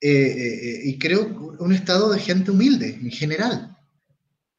[0.01, 3.77] y creo un estado de gente humilde en general.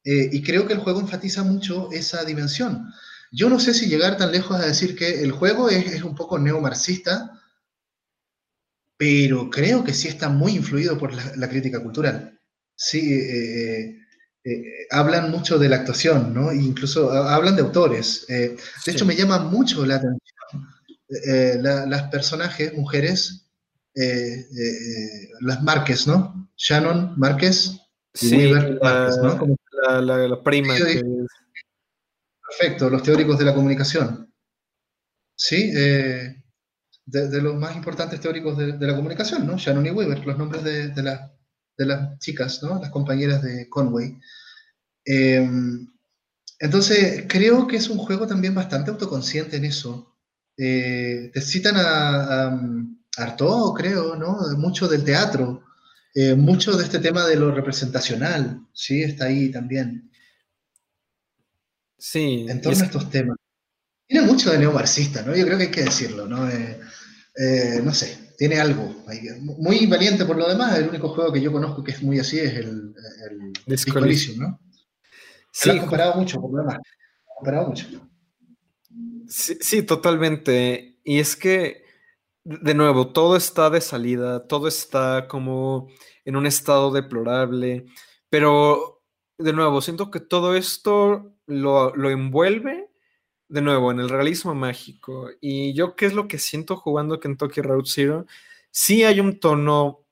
[0.04, 2.91] Eh, y creo que el juego enfatiza mucho esa dimensión.
[3.32, 6.39] Yo no sé si llegar tan lejos a decir que el juego es, un poco
[6.39, 7.39] neomarxista,
[8.97, 12.39] pero creo que sí está muy influido por la, crítica cultural.
[12.76, 13.97] Sí, eh,
[14.43, 16.52] eh, hablan mucho de la actuación, ¿no?
[16.52, 18.26] E incluso hablan de autores.
[18.28, 20.20] de hecho, me llama mucho la atención
[21.62, 23.50] las personajes, mujeres,
[25.41, 26.50] las Márquez, ¿no?
[26.56, 27.80] Shannon Márquez
[28.21, 29.58] y Weaver Márquez, ¿no?
[30.02, 30.76] la, prima.
[32.60, 34.32] Perfecto, los teóricos de la comunicación.
[35.36, 36.43] Sí, eh,
[37.06, 39.58] de, los más importantes teóricos de, la comunicación, ¿no?
[39.58, 41.04] Shannon y Weaver, los nombres de, de
[41.86, 42.80] las chicas, ¿no?
[42.80, 44.17] Las compañeras de Conway.
[45.06, 45.50] Eh,
[46.60, 50.11] entonces, creo que es un juego también bastante autoconsciente en eso.
[50.63, 52.60] Eh, te citan a, a,
[53.17, 54.38] Artaud, creo, ¿no?
[54.58, 55.63] Mucho del teatro.
[56.13, 59.02] Eh, mucho de este tema de lo representacional, ¿sí?
[59.02, 60.12] Está ahí también.
[61.97, 62.45] Sí.
[62.47, 63.38] En torno a estos temas.
[64.08, 65.36] Tiene mucho de neomarxista, ¿no?
[65.36, 66.47] Yo creo que hay que decirlo, ¿no?
[66.47, 66.80] Eh,
[67.38, 69.04] eh, no sé, tiene algo.
[69.58, 70.78] Muy valiente por lo demás.
[70.78, 72.93] El único juego que yo conozco que es muy así es el,
[73.32, 74.60] el Disco ¿no?
[75.52, 75.71] Sí.
[75.74, 76.78] Lo comparado mucho, por lo demás.
[77.36, 78.11] comparado mucho.
[79.32, 81.00] Sí, totalmente.
[81.06, 81.86] Y es que
[82.44, 85.89] de nuevo, todo está de salida, todo está como
[86.26, 87.86] en un estado deplorable,
[88.30, 89.04] pero
[89.38, 92.89] de nuevo, siento que todo esto lo, envuelve
[93.50, 95.30] de nuevo en el realismo mágico.
[95.41, 98.26] Y yo, ¿qué es lo que siento jugando Kentucky Road Zero?
[98.72, 100.06] Sí hay un tono,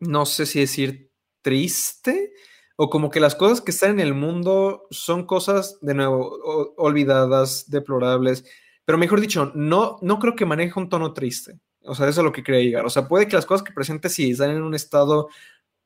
[0.00, 1.12] no sé si decir
[1.42, 2.34] triste,
[2.82, 7.70] o como que las cosas que están en el mundo son cosas, de nuevo, olvidadas,
[7.70, 8.44] deplorables,
[8.84, 11.60] pero mejor dicho, no, no creo que maneje un tono triste.
[11.84, 12.84] O sea, eso es lo que quería llegar.
[12.84, 15.28] O sea, puede que las cosas que presente sí están en un estado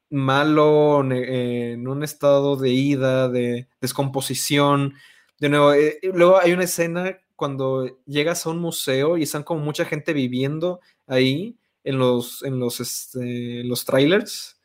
[0.08, 4.94] malo, en un estado de ida, de descomposición.
[5.38, 9.60] De nuevo, eh, luego hay una escena cuando llegas a un museo y están como
[9.60, 14.55] mucha gente viviendo ahí en los, en los, este, los trailers.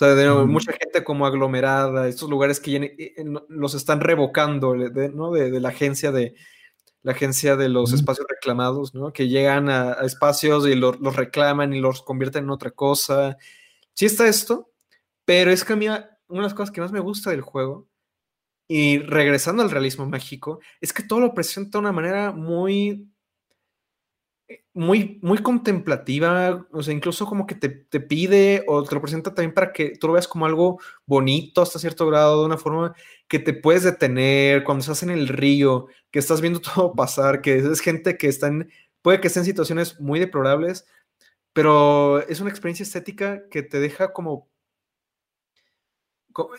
[0.00, 4.74] O sea, de nuevo, mucha gente como aglomerada, estos lugares que eh, los están revocando
[4.74, 5.32] ¿no?
[5.32, 6.34] de la agencia de,
[7.02, 9.12] la agencia de los espacios reclamados, ¿no?
[9.12, 13.36] Que llegan a, espacios y los reclaman y los convierten en otra cosa.
[13.92, 14.70] Sí está esto,
[15.26, 17.86] pero es que a mí una de las cosas que más me gusta del juego,
[18.68, 23.10] y regresando al realismo mágico, es que todo lo presenta de una manera muy
[24.72, 29.52] muy, muy contemplativa, o sea, incluso como que te, pide o te lo presenta también
[29.54, 32.94] para que tú lo veas como algo bonito hasta cierto grado, de una forma
[33.28, 37.56] que te puedes detener cuando estás en el río, que estás viendo todo pasar, que
[37.56, 38.70] es gente que está en,
[39.02, 40.86] puede que esté en situaciones muy deplorables,
[41.52, 44.48] pero es una experiencia estética que te deja como,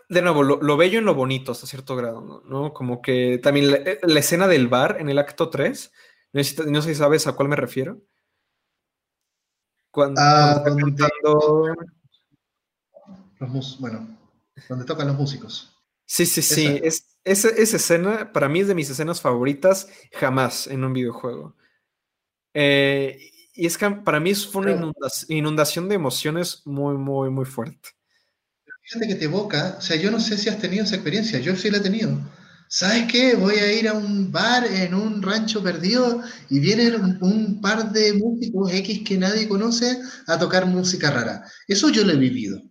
[0.09, 2.73] de nuevo, lo, bello en lo bonito hasta cierto grado, ¿no?
[2.73, 5.91] Como que también la, la escena del bar en el acto 3
[6.33, 6.43] no
[6.81, 8.01] sé, si sabes a cuál me refiero.
[9.91, 10.63] Cuando, ah,
[13.79, 14.17] bueno,
[14.69, 15.75] donde tocan los músicos.
[16.05, 16.79] Sí, sí, sí.
[16.83, 21.55] Es, esa, escena para mí es de mis escenas favoritas jamás en un videojuego.
[22.53, 23.19] Eh,
[23.53, 24.93] y es que para mí fue una
[25.27, 27.89] inundación de emociones muy, muy, muy fuerte.
[28.83, 31.55] Fíjate que te evoca, o sea, yo no sé si has tenido esa experiencia, yo
[31.55, 32.17] sí la he tenido
[32.71, 33.35] ¿sabes qué?
[33.35, 38.13] Voy a ir a un bar en un rancho perdido y vienen un, par de
[38.13, 41.43] músicos X que nadie conoce a tocar música rara.
[41.67, 42.61] Eso yo lo he vivido.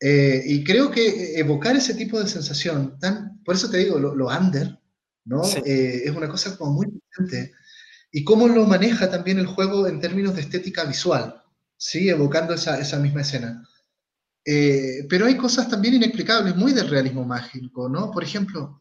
[0.00, 4.28] Eh, y creo que evocar ese tipo de sensación, tan, por eso te digo, lo,
[4.28, 4.78] under,
[5.24, 5.42] ¿no?
[5.64, 7.52] Eh, es una cosa como muy potente.
[8.12, 11.42] Y cómo lo maneja también el juego en términos de estética visual,
[11.76, 12.08] ¿sí?
[12.08, 13.68] Evocando esa, esa misma escena.
[14.46, 18.12] Eh, pero hay cosas también inexplicables, muy del realismo mágico, ¿no?
[18.12, 18.80] Por ejemplo,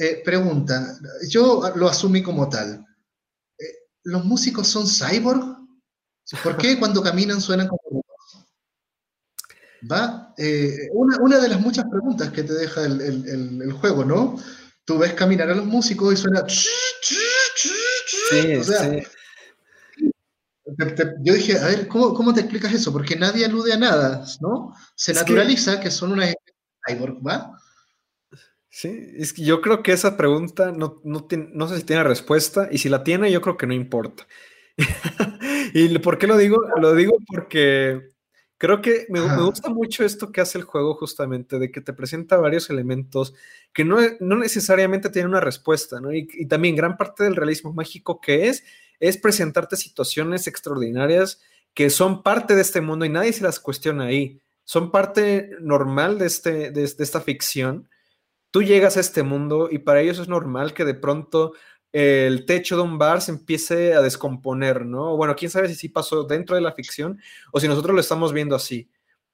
[0.00, 2.86] eh, pregunta, yo lo asumí como tal.
[3.58, 3.64] Eh,
[4.04, 5.58] ¿Los músicos son cyborg?
[6.42, 8.02] ¿Por qué cuando caminan suenan como
[9.90, 10.32] ¿Va?
[10.38, 14.36] Eh, una, de las muchas preguntas que te deja el, juego, ¿no?
[14.86, 16.44] Tú ves caminar a los músicos y suena...
[16.48, 16.68] Sí,
[21.22, 22.90] yo dije, a ver, ¿cómo, te explicas eso?
[22.90, 24.74] Porque nadie alude a nada, ¿no?
[24.94, 25.84] Se naturaliza que...
[25.84, 26.32] que son una
[26.86, 27.59] cyborg, ¿va?
[28.72, 32.78] Sí, es que yo creo que esa pregunta no, no, sé si tiene respuesta y
[32.78, 34.28] si la tiene yo creo que no importa.
[35.74, 36.58] ¿Y por qué lo digo?
[36.80, 38.12] Lo digo porque
[38.58, 42.36] creo que me, gusta mucho esto que hace el juego justamente, de que te presenta
[42.36, 43.34] varios elementos
[43.72, 46.12] que no, necesariamente tienen una respuesta, ¿no?
[46.14, 48.62] Y, y, también gran parte del realismo mágico que es,
[49.00, 51.40] es presentarte situaciones extraordinarias
[51.74, 54.40] que son parte de este mundo y nadie se las cuestiona ahí.
[54.64, 57.88] Son parte normal de, este, de esta ficción
[58.50, 61.52] tú llegas a este mundo y para ellos es normal que de pronto
[61.92, 65.16] el techo de un bar se empiece a descomponer, ¿no?
[65.16, 67.20] Bueno, quién sabe si sí pasó dentro de la ficción
[67.52, 68.88] o si nosotros lo estamos viendo así.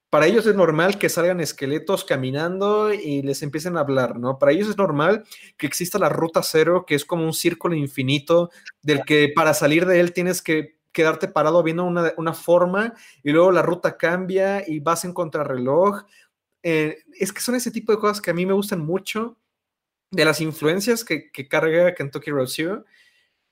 [0.09, 4.39] Para ellos es normal que salgan esqueletos caminando y les empiecen a hablar, ¿no?
[4.39, 5.25] Para ellos es normal
[5.57, 8.49] que exista la ruta cero, que es como un círculo infinito
[8.81, 13.31] del que para salir de él tienes que quedarte parado viendo una, una forma y
[13.31, 16.05] luego la ruta cambia y vas en contrarreloj.
[16.69, 19.37] Eh, es que son ese tipo de cosas que a mí me gustan mucho
[20.11, 22.85] de las influencias que, que carga Kentucky Road Zero.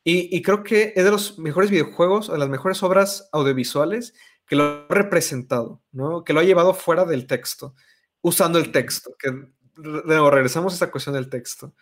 [0.04, 4.14] Y, creo que es de los mejores videojuegos, de las mejores obras audiovisuales
[4.46, 6.26] que lo ha representado, ¿no?
[6.26, 7.74] Que lo ha llevado fuera del texto,
[8.22, 9.16] usando el texto.
[9.18, 9.48] Que,
[9.78, 11.74] nuevo, regresamos a esa cuestión del texto.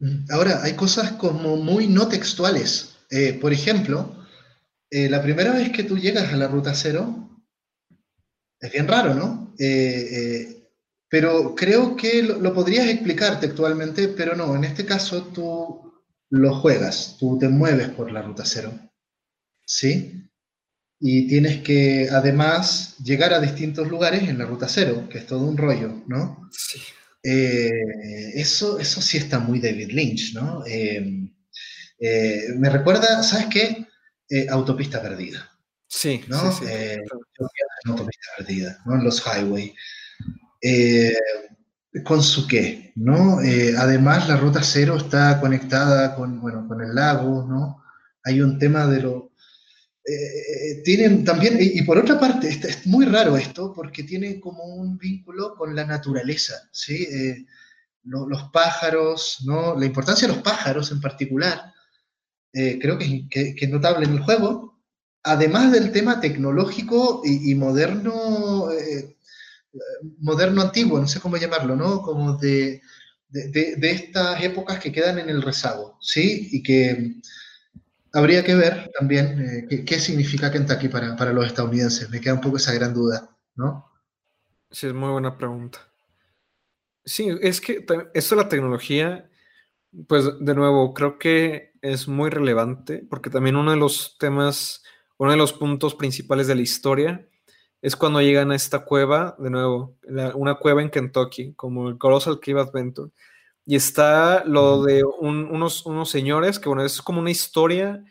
[0.00, 2.98] Mm, ahora, hay cosas como muy no textuales.
[3.10, 4.26] Eh, por ejemplo,
[4.90, 7.30] eh, la primera vez que tú llegas a la ruta cero,
[8.60, 9.47] es bien raro, ¿no?
[9.58, 10.56] Eh,
[11.08, 15.88] pero creo que lo, lo, podrías explicar textualmente, pero no, en este caso tú
[16.30, 18.72] lo juegas, tú te mueves por la ruta cero,
[19.64, 20.24] ¿sí?
[21.00, 25.46] Y tienes que además llegar a distintos lugares en la ruta cero, que es todo
[25.46, 26.48] un rollo, ¿no?
[26.52, 26.80] Sí.
[27.22, 30.64] Eh, eso, eso sí está muy David Lynch, ¿no?
[30.66, 31.30] Eh,
[32.00, 33.86] eh, me recuerda, ¿sabes qué?
[34.50, 35.50] autopista perdida.
[35.88, 36.52] Sí, ¿no?
[36.52, 36.72] sí, sí.
[37.86, 38.96] autopista perdida, ¿no?
[38.96, 39.74] En los highway.
[40.60, 41.14] Eh,
[42.04, 43.40] con su qué, ¿no?
[43.40, 47.82] Eh, además, la ruta cero está conectada con, bueno, con el lago, ¿no?
[48.24, 49.32] Hay un tema de lo...
[50.04, 54.40] Eh, tienen también, y, y, por otra parte, es, es, muy raro esto, porque tiene
[54.40, 57.04] como un vínculo con la naturaleza, ¿sí?
[57.04, 57.46] Eh,
[58.04, 59.78] lo, los pájaros, ¿no?
[59.78, 61.72] La importancia de los pájaros en particular,
[62.52, 64.67] creo que, que, que, es notable en el juego,
[65.28, 68.68] además del tema tecnológico y, moderno
[70.20, 72.02] moderno antiguo, no sé cómo llamarlo, ¿no?
[72.02, 72.80] Como de,
[73.28, 76.48] de, estas épocas que quedan en el rezago, ¿sí?
[76.52, 77.16] Y que
[78.12, 82.10] habría que ver también eh, qué, qué, significa Kentucky para, para los estadounidenses.
[82.10, 83.86] Me queda un poco esa gran duda, ¿no?
[84.70, 85.78] Sí, es muy buena pregunta.
[87.04, 89.30] Sí, es que esto de la tecnología,
[90.06, 94.82] pues de nuevo, creo que es muy relevante porque también uno de los temas,
[95.18, 97.28] uno de los puntos principales de la historia
[97.82, 101.98] es cuando llegan a esta cueva, de nuevo, la, una cueva en Kentucky, como el
[101.98, 103.10] Colossal Cave Adventure.
[103.64, 108.04] Y está lo de un, unos, unos señores, que bueno, es como una historia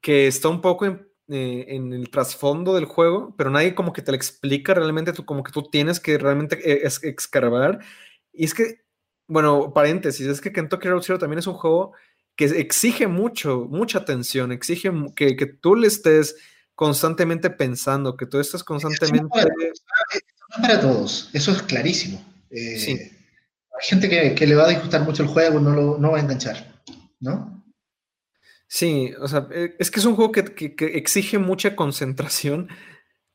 [0.00, 4.00] que está un poco en, eh, en el trasfondo del juego, pero nadie como que
[4.00, 7.80] te la explica realmente, tú, como que tú tienes que realmente es, excavar.
[8.32, 8.82] Y es que,
[9.26, 11.92] bueno, paréntesis, es que Kentucky Road Zero también es un juego
[12.38, 16.36] que exige mucho, mucha atención, exige que, que tú le estés
[16.76, 19.26] constantemente pensando, que tú estás constantemente...
[19.28, 19.82] No es
[20.62, 22.24] para todos, eso es clarísimo.
[22.50, 22.92] Eh, sí.
[22.92, 26.18] Hay gente que, que, le va a disgustar mucho el juego, no, lo, no va
[26.18, 26.80] a enganchar,
[27.18, 27.60] ¿no?
[28.68, 32.68] Sí, o sea, eh, es que es un juego que, que, que exige mucha concentración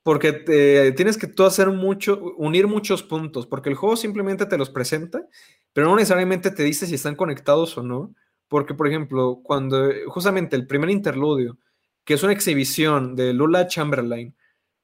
[0.01, 4.57] porque te, tienes que tú hacer mucho, unir muchos puntos, porque el juego simplemente te
[4.57, 5.27] los presenta,
[5.73, 8.15] pero no necesariamente te dice si están conectados o no,
[8.53, 11.57] porque por ejemplo, cuando justamente el primer interludio,
[12.05, 14.35] que es una exhibición de Lula Chamberlain,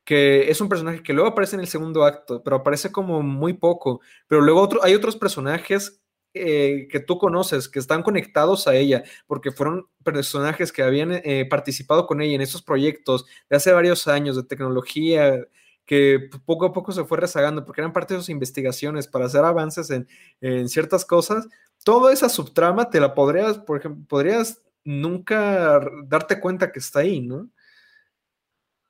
[0.03, 3.53] que es un personaje que luego aparece en el segundo acto, pero aparece como muy
[3.53, 4.01] poco.
[4.27, 6.01] Pero luego hay otros personajes
[6.33, 11.45] eh, que tú conoces, que están conectados a ella, porque fueron personajes que habían eh,
[11.47, 15.45] participado con ella en esos proyectos de hace varios años de tecnología,
[15.85, 19.45] que poco a poco se fue rezagando, porque eran parte de sus investigaciones para hacer
[19.45, 20.07] avances en,
[20.41, 21.47] en ciertas cosas.
[21.83, 27.21] Toda esa subtrama te la podrías, por ejemplo, podrías nunca darte cuenta que está ahí,
[27.21, 27.49] ¿no?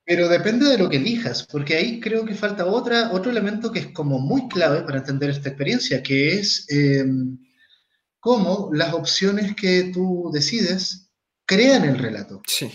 [0.04, 3.78] Pero depende de lo que elijas, porque ahí creo que falta otra, otro elemento que
[3.78, 7.04] es como muy clave para entender esta experiencia, que es eh,
[8.18, 11.10] cómo las opciones que tú decides
[11.46, 12.42] crean el relato.
[12.46, 12.70] Sí.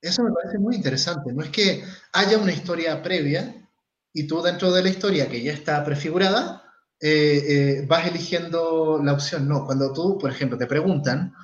[0.00, 1.32] Eso me parece muy interesante.
[1.32, 3.68] No es que haya una historia previa
[4.12, 6.63] y tú dentro de la historia que ya está prefigurada,
[7.00, 9.48] eh, eh, vas eligiendo la opción.
[9.48, 11.34] No, cuando tú, por ejemplo, te preguntan,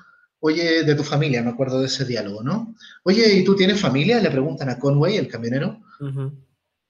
[0.40, 2.74] oye, de tu familia, me acuerdo de ese diálogo, ¿no?
[3.04, 4.20] Oye, ¿y tú tienes familia?
[4.20, 5.80] Le preguntan a Conway, el camionero.
[6.00, 6.32] Uh -huh.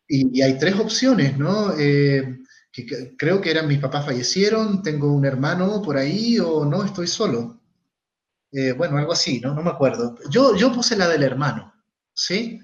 [0.09, 1.75] y, y, hay tres opciones, ¿no?
[1.79, 2.39] Eh,
[2.73, 6.85] que, que, creo que eran mis papás fallecieron, tengo un hermano por ahí o no,
[6.85, 7.59] estoy solo.
[8.77, 9.55] Bueno, algo así, ¿no?
[9.55, 10.17] No me acuerdo.
[10.29, 11.73] Yo, yo puse la del hermano,
[12.13, 12.61] ¿sí?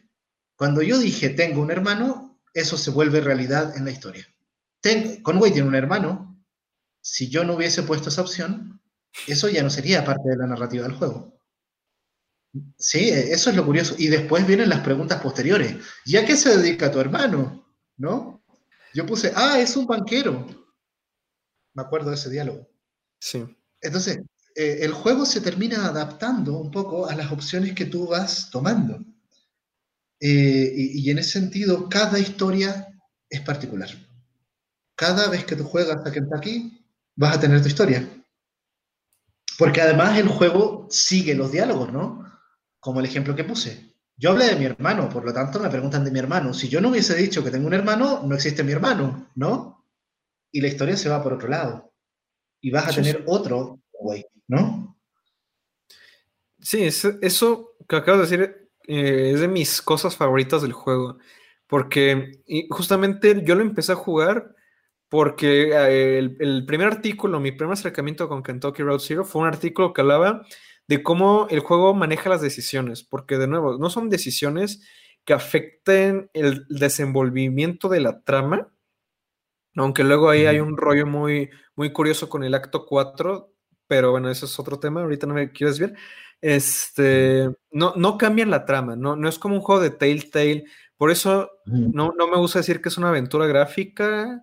[0.56, 4.26] Cuando yo dije tengo un hermano, eso se vuelve realidad en la historia.
[4.86, 6.40] Ten, Conway tiene un hermano.
[7.00, 8.80] Si yo no hubiese puesto esa opción,
[9.26, 11.40] eso ya no sería parte de la narrativa del juego.
[12.78, 13.96] Sí, eso es lo curioso.
[13.98, 15.74] Y después vienen las preguntas posteriores.
[16.04, 17.66] ¿Y a qué se dedica tu hermano?
[17.96, 18.44] ¿No?
[18.94, 20.46] Yo puse, ah, es un banquero.
[21.74, 22.70] me acuerdo de ese diálogo.
[23.18, 23.44] Sí.
[23.80, 24.20] Entonces,
[24.54, 29.04] eh, el juego se termina adaptando un poco a las opciones que tú vas tomando.
[30.20, 32.86] Eh, y, en ese sentido, cada historia
[33.28, 34.05] es particular.
[34.96, 36.84] Cada vez que tú juegas a Kentucky,
[37.14, 38.08] vas a tener tu historia.
[39.58, 42.24] Porque además el juego sigue los diálogos, ¿no?
[42.80, 43.94] Como el ejemplo que puse.
[44.16, 46.54] Yo hablé de mi hermano, por lo tanto me preguntan de mi hermano.
[46.54, 49.84] Si yo no hubiese dicho que tengo un hermano, no existe mi hermano, ¿no?
[50.50, 51.92] Y la historia se va por otro lado.
[52.62, 54.96] Y vas a tener otro güey, ¿no?
[56.58, 61.18] Sí, eso que acabo de decir eh, es de mis cosas favoritas del juego.
[61.66, 64.55] Porque justamente yo lo empecé a jugar
[65.08, 69.92] porque eh, el, primer artículo, mi primer acercamiento con Kentucky Road Zero fue un artículo
[69.92, 70.44] que hablaba
[70.88, 74.86] de cómo el juego maneja las decisiones, porque de nuevo, no son decisiones
[75.24, 78.72] que afecten el desenvolvimiento de la trama,
[79.76, 83.52] aunque luego ahí hay un rollo muy, muy curioso con el acto 4,
[83.86, 85.94] pero bueno, eso es otro tema, ahorita no me quieres ver.
[86.40, 90.64] Este, no, no cambian la trama, no, no es como un juego de Telltale,
[90.96, 94.42] por eso no, no me gusta decir que es una aventura gráfica,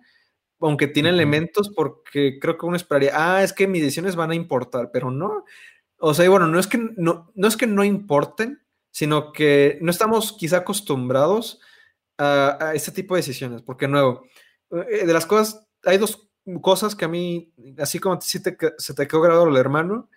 [0.60, 4.34] aunque tiene elementos, porque creo que uno esperaría, ah, es que mis decisiones van a
[4.34, 5.44] importar, pero no.
[5.98, 9.78] O sea, y bueno, no es que no, no es que no importen, sino que
[9.80, 11.60] no estamos quizá acostumbrados
[12.18, 14.24] a, este tipo de decisiones, porque nuevo,
[14.70, 16.30] eh, de las cosas, hay dos
[16.60, 20.08] cosas que a mí, así como si te, se te quedó grabado el hermano,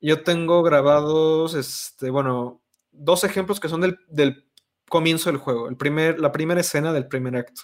[0.00, 2.62] yo tengo grabados, este, bueno,
[2.92, 4.46] dos ejemplos que son del, del
[4.88, 7.62] comienzo del juego, el primer, la primera escena del primer acto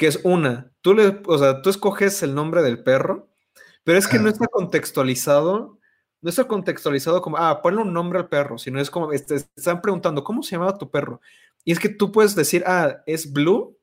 [0.00, 3.28] que es una, tú le, o sea, tú escoges el nombre del perro,
[3.84, 5.78] pero es que no está contextualizado,
[6.22, 9.82] no está contextualizado como, ah, ponle un nombre al perro, sino es como, este, están
[9.82, 11.20] preguntando, ¿cómo se llamaba tu perro?
[11.66, 13.78] Y es que tú puedes decir, ah, es Blue,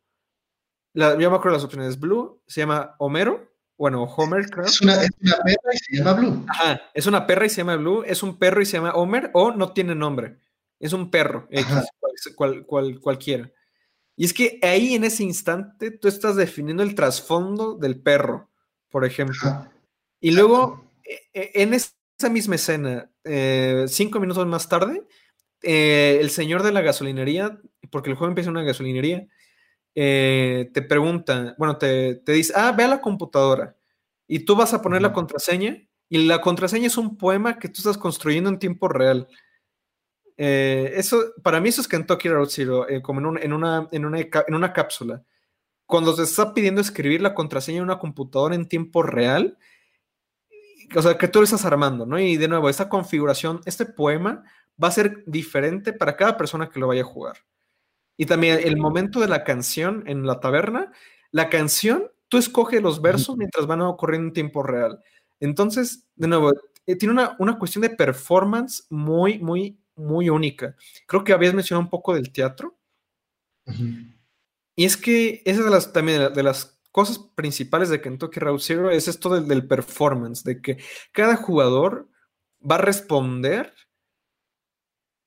[0.93, 4.65] la, yo me acuerdo las opciones, Blue, se llama Homero, bueno, Homer, creo.
[4.65, 6.45] Es una, perra y se llama Blue.
[6.49, 9.30] Ajá, es una perra y se llama Blue, es un perro y se llama Homer,
[9.36, 10.39] o no tiene nombre,
[10.80, 11.47] es un perro,
[12.36, 13.51] cual, cual, cualquiera.
[14.18, 18.49] Y es que ahí en ese instante tú estás definiendo el trasfondo del perro,
[18.89, 19.70] por ejemplo.
[20.20, 21.93] Y luego, e, e, en esa
[22.30, 25.03] misma escena, eh, cinco minutos más tarde,
[25.61, 27.59] eh, el señor de la gasolinería,
[27.91, 29.28] porque el juego empieza en una gasolinería,
[29.93, 33.76] eh, te pregunta, bueno, te, te, dice, ah, ve a la computadora
[34.28, 35.78] y tú vas a poner la contraseña
[36.09, 39.28] y la contraseña es un poema que tú estás construyendo en tiempo real.
[40.38, 44.73] Eh, eso, para mí eso es Kentucky Road Zero, eh, como en, una, en, una,
[44.73, 45.23] cápsula.
[45.88, 49.57] Cuando se está pidiendo escribir la contraseña en una computadora en tiempo real,
[50.95, 52.19] o sea, que tú lo estás armando, ¿no?
[52.19, 54.43] Y de nuevo, esta configuración, este poema
[54.81, 57.38] va a ser diferente para cada persona que lo vaya a jugar.
[58.15, 60.91] Y también el momento de la canción en la taberna,
[61.31, 65.01] la canción, tú escoges los versos mientras van ocurriendo en tiempo real.
[65.39, 66.51] Entonces, de nuevo,
[66.85, 70.76] eh, tiene una, una, cuestión de performance muy, muy muy única.
[71.06, 72.78] Creo que habías mencionado un poco del teatro.
[74.76, 78.89] Y es que esa de las, también de las cosas principales de Kentucky Route Zero
[78.91, 80.78] es esto del, del, performance, de que
[81.12, 82.10] cada jugador
[82.60, 83.74] va a responder.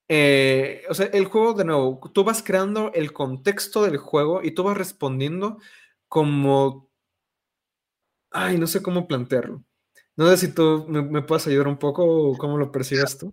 [0.09, 4.53] Eh, o sea, el juego, de nuevo, tú vas creando el contexto del juego y
[4.53, 5.59] tú vas respondiendo
[6.09, 6.91] como.
[8.33, 9.64] Ay, no sé cómo plantearlo.
[10.16, 13.33] No sé si tú me, me puedes ayudar un poco o cómo lo percibes tú.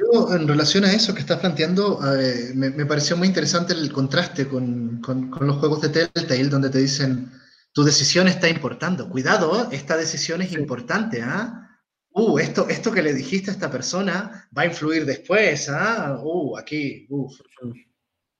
[0.00, 4.48] Yo, en relación a eso que estás planteando, eh, me, pareció muy interesante el contraste
[4.48, 5.02] con,
[5.40, 7.30] los juegos de Telltale, donde te dicen,
[7.72, 9.10] tu decisión está importando.
[9.10, 11.22] Cuidado, esta decisión es importante.
[11.22, 11.68] ¿ah?
[12.12, 15.68] Uh, esto, esto que le dijiste a esta persona va a influir después.
[15.68, 16.18] ¿ah?
[16.22, 17.06] Uh, aquí,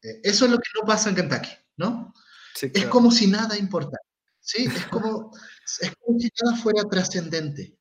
[0.02, 2.14] eh, eso es lo que no pasa en Kentucky, ¿no?
[2.60, 4.02] Es como si nada importara.
[4.40, 4.64] ¿sí?
[4.64, 5.30] Es, como,
[5.80, 7.76] es como si nada fuera trascendente.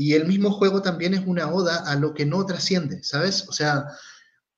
[0.00, 3.46] Y el mismo juego también es una oda a lo que no trasciende, ¿sabes?
[3.50, 3.84] O sea,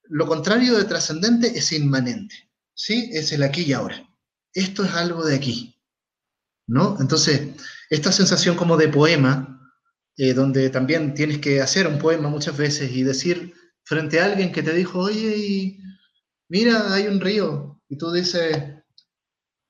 [0.05, 3.11] lo contrario de trascendente es inmanente, ¿sí?
[3.13, 4.09] Es el aquí y ahora.
[4.55, 5.83] Esto es algo de aquí,
[6.69, 6.97] ¿no?
[7.01, 7.57] Entonces,
[7.91, 9.69] esta sensación como de poema,
[10.17, 14.53] eh, donde también tienes que hacer un poema muchas veces y decir frente a alguien
[14.53, 15.77] que te dijo, oye,
[16.49, 18.57] mira, hay un río, y tú dices,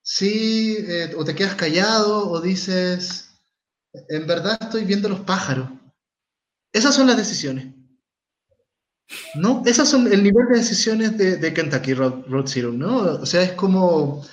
[0.03, 3.32] sí, eh, o te quedas callado, o dices,
[3.93, 5.69] en verdad estoy viendo los pájaros.
[6.73, 7.75] Esas son las decisiones.
[9.35, 9.63] ¿No?
[9.67, 12.99] Esas son el nivel de decisiones de, Kentucky Road, Zero, ¿no?
[12.99, 14.25] O sea, es como,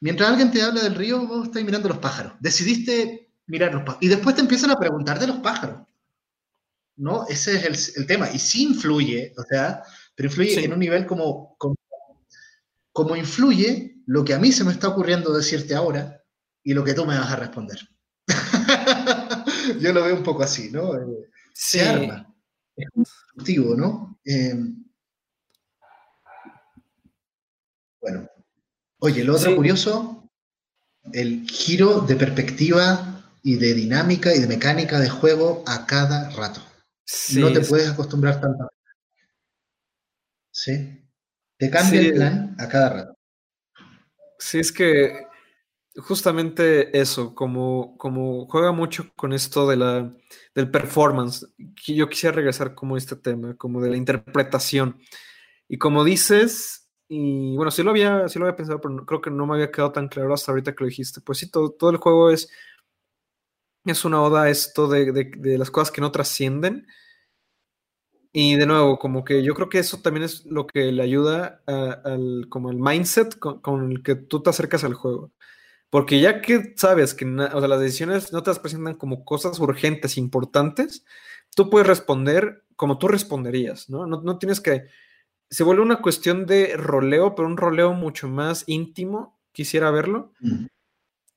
[0.00, 2.32] mientras alguien te habla del río, vos estás mirando los pájaros.
[2.40, 4.02] Decidiste mirar los pájaros.
[4.02, 5.86] Y después te empiezan a preguntar de los pájaros.
[6.96, 7.26] ¿No?
[7.28, 8.28] Ese es el, tema.
[8.32, 9.84] Y sí influye, o sea,
[10.16, 11.76] pero influye en un nivel como, como,
[12.92, 16.24] como influye lo que a mí se me está ocurriendo decirte ahora
[16.64, 17.78] y lo que tú me vas a responder.
[19.80, 20.94] Yo lo veo un poco así, ¿no?
[20.94, 22.34] Eh, se arma.
[22.76, 24.18] Es constructivo, ¿no?
[24.24, 24.54] Eh,
[28.00, 28.28] bueno.
[29.00, 30.30] Oye, lo otro curioso,
[31.12, 36.60] el giro de perspectiva y de dinámica y de mecánica de juego a cada rato.
[37.34, 38.68] no te puedes acostumbrar tanto.
[40.50, 41.04] ¿Sí?
[41.56, 43.18] Te cambia el plan a cada rato.
[44.38, 45.27] Sí, es que
[45.98, 50.12] justamente eso, como, como juega mucho con esto de la,
[50.54, 51.46] del performance,
[51.86, 55.00] yo quisiera regresar como a este tema, como de la interpretación.
[55.68, 59.30] Y como dices, y bueno, sí lo había, sí lo había pensado, pero creo que
[59.30, 61.20] no me había quedado tan claro hasta ahorita que lo dijiste.
[61.20, 62.50] Pues sí, todo, todo el juego es,
[63.84, 66.86] es una oda a esto de, de las cosas que no trascienden
[68.32, 71.62] y de nuevo, como que yo creo que eso también es lo que le ayuda
[71.66, 75.32] al, como el mindset con, el que tú te acercas al juego.
[75.90, 81.04] Porque ya que sabes que las decisiones no te las presentan como cosas urgentes, importantes,
[81.54, 84.06] tú puedes responder como tú responderías, ¿no?
[84.06, 84.86] No, no tienes que...
[85.50, 90.32] Se vuelve una cuestión de roleo, pero un roleo mucho más íntimo, quisiera verlo.
[90.40, 90.66] Mm.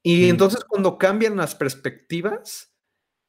[0.03, 0.29] Y mm.
[0.29, 2.71] entonces cuando cambian las perspectivas,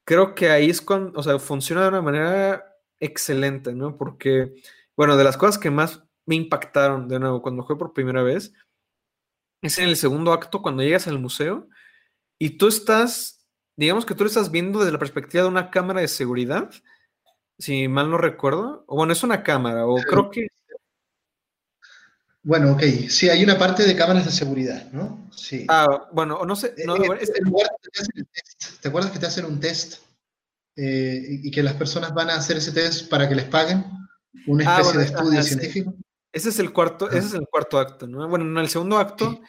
[0.05, 2.65] creo que ahí es cuando, o sea, funciona de una manera
[3.01, 3.97] excelente, ¿no?
[3.97, 4.55] Porque,
[4.97, 8.53] bueno, de las cosas que más me impactaron, de nuevo, cuando fue por primera vez,
[9.63, 11.69] es en el segundo acto, cuando llegas al museo
[12.39, 13.47] y tú estás,
[13.77, 16.71] digamos que tú lo estás viendo desde la perspectiva de una cámara de seguridad,
[17.59, 20.49] si mal no recuerdo, o bueno, es una cámara, o creo que...
[22.43, 25.31] Bueno, ok, sí, hay una parte de cámaras de seguridad, ¿no?
[25.31, 25.65] Sí.
[25.69, 26.75] Ah, bueno, no sé.
[26.85, 28.25] No, eh, eh,
[28.81, 30.03] ¿Te acuerdas que te hacen un test
[30.75, 33.85] eh, y que las personas van a hacer ese test para que les paguen
[34.47, 35.95] una ah, especie de estudio científico.
[36.33, 38.27] Ese es el cuarto, ese es el cuarto acto, ¿no?
[38.29, 39.41] Bueno, en el segundo acto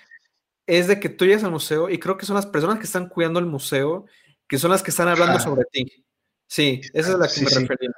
[0.68, 3.08] es de que tú llegas al museo y creo que son las personas que están
[3.08, 4.06] cuidando el museo,
[4.48, 6.06] que son las que están hablando sobre ti.
[6.48, 7.92] Sí, esa es la que me refería.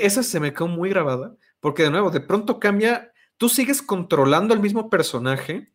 [0.00, 4.54] esa se me quedó muy grabada, porque de nuevo, de pronto cambia, tú sigues controlando
[4.54, 5.72] al mismo personaje,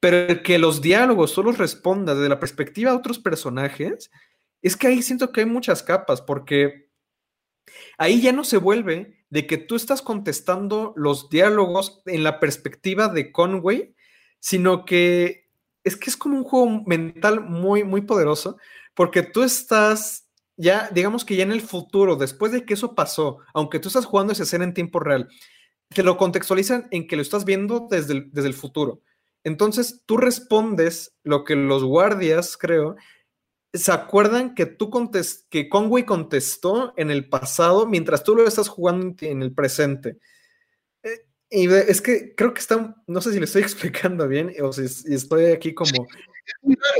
[0.00, 4.10] pero el que los diálogos solo responda desde la perspectiva de otros personajes,
[4.62, 6.90] es que ahí siento que hay muchas capas, porque
[7.98, 13.08] ahí ya no se vuelve de que tú estás contestando los diálogos en la perspectiva
[13.08, 13.94] de Conway,
[14.38, 15.48] sino que
[15.82, 18.56] es que es como un juego mental muy, muy poderoso,
[18.94, 23.38] porque tú estás ya, digamos que ya en el futuro, después de que eso pasó,
[23.52, 25.28] aunque tú estás jugando esa escena en tiempo real,
[25.88, 29.02] te lo contextualizan en que lo estás viendo desde desde el futuro.
[29.42, 32.96] Entonces tú respondes lo que los guardias, creo,
[33.74, 38.68] ¿Se acuerdan que tú contest que Conway contestó en el pasado mientras tú lo estás
[38.68, 40.18] jugando en el presente?
[41.02, 44.72] Eh, y es que creo que está, no sé si le estoy explicando bien o
[44.72, 46.06] si, estoy aquí como...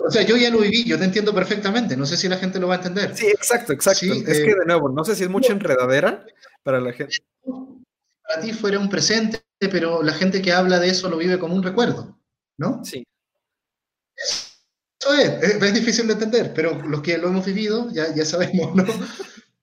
[0.05, 2.59] O sea, yo ya lo viví, yo te entiendo perfectamente, no sé si la gente
[2.59, 3.17] lo va a entender.
[3.17, 4.07] Sí, exacto, exacto.
[4.07, 6.25] es que eh, de nuevo, no sé si es mucha enredadera
[6.63, 7.19] para la gente.
[8.27, 11.55] Para ti fuera un presente, pero la gente que habla de eso lo vive como
[11.55, 12.19] un recuerdo,
[12.57, 12.83] ¿no?
[12.85, 13.05] Sí
[14.17, 14.54] es,
[15.73, 18.85] difícil de entender, pero los que lo hemos vivido ya, ya sabemos, ¿no?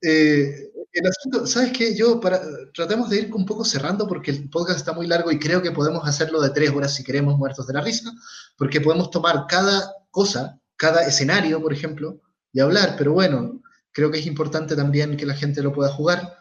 [0.04, 1.96] Eh, el asunto, ¿sabes qué?
[1.96, 2.42] Yo, para,
[2.74, 5.72] tratemos de ir un poco cerrando porque el podcast está muy largo y creo que
[5.72, 8.12] podemos hacerlo de tres horas si queremos, muertos de la risa,
[8.58, 12.20] porque podemos tomar cada cosa, cada escenario, por ejemplo,
[12.52, 13.62] y hablar, pero bueno,
[13.92, 16.36] creo que es importante también que la gente lo pueda jugar.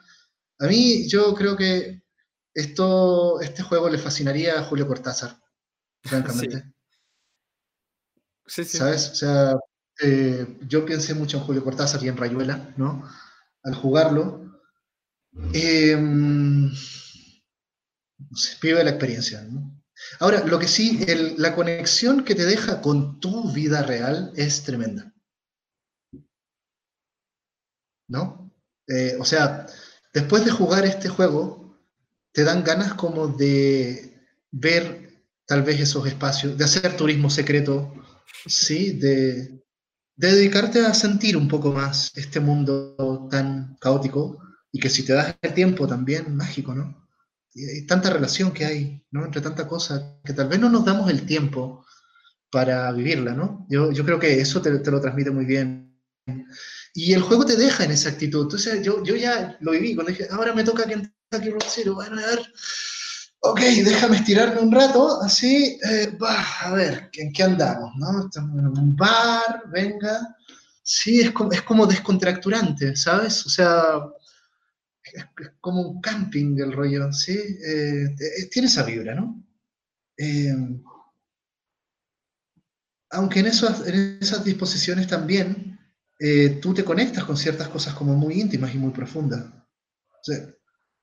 [0.59, 2.03] A mí, yo creo que
[2.55, 5.39] esto, este juego le fascinaría a Julio Cortázar,
[6.03, 6.65] francamente.
[8.51, 9.11] ¿Sabes?
[9.11, 9.57] O sea,
[10.03, 13.09] eh, yo pensé mucho en Julio Cortázar y en Rayuela, ¿no?
[13.63, 14.61] Al jugarlo.
[15.53, 19.81] Em, no sé, vive la experiencia, ¿no?
[20.19, 21.05] Ahora, lo que sí,
[21.37, 25.15] la conexión que te deja con tu vida real es tremenda.
[28.09, 28.51] ¿No?
[28.89, 29.67] Eh, o sea,
[30.13, 31.79] después de jugar este juego,
[32.33, 34.19] te dan ganas como de
[34.51, 35.11] ver
[35.47, 37.93] tal vez esos espacios, de hacer turismo secreto,
[38.47, 39.63] Sí, de,
[40.17, 44.39] dedicarte a sentir un poco más este mundo tan caótico
[44.73, 47.09] y que si te das el tiempo también mágico, ¿no?
[47.53, 49.25] Y tanta relación que hay, ¿no?
[49.25, 51.85] Entre tanta cosa que tal vez no nos damos el tiempo
[52.51, 53.67] para vivirla, ¿no?
[53.69, 55.99] Yo, creo que eso te, lo transmite muy bien.
[56.95, 58.43] Y el juego te deja en esa actitud.
[58.43, 62.27] Entonces yo, yo ya lo viví cuando dije, ahora me toca Kentucky Road bueno, a
[62.27, 62.53] ver,
[63.41, 66.17] ok, déjame estirarme un rato, así, eh,
[66.63, 67.93] a ver, ¿en qué andamos?
[67.97, 68.27] ¿no?
[68.27, 70.37] Estamos en un bar, venga.
[70.83, 73.47] Sí, es como, es como descontracturante, ¿sabes?
[73.47, 73.83] O sea,
[75.13, 75.25] es,
[75.61, 77.39] como un camping el rollo, ¿sí?
[77.65, 78.15] Eh,
[78.51, 79.43] tiene esa vibra, ¿no?
[80.17, 80.55] Eh,
[83.11, 85.79] aunque en, en esas disposiciones también
[86.23, 89.47] eh, tú te conectas con ciertas cosas como muy íntimas y muy profundas.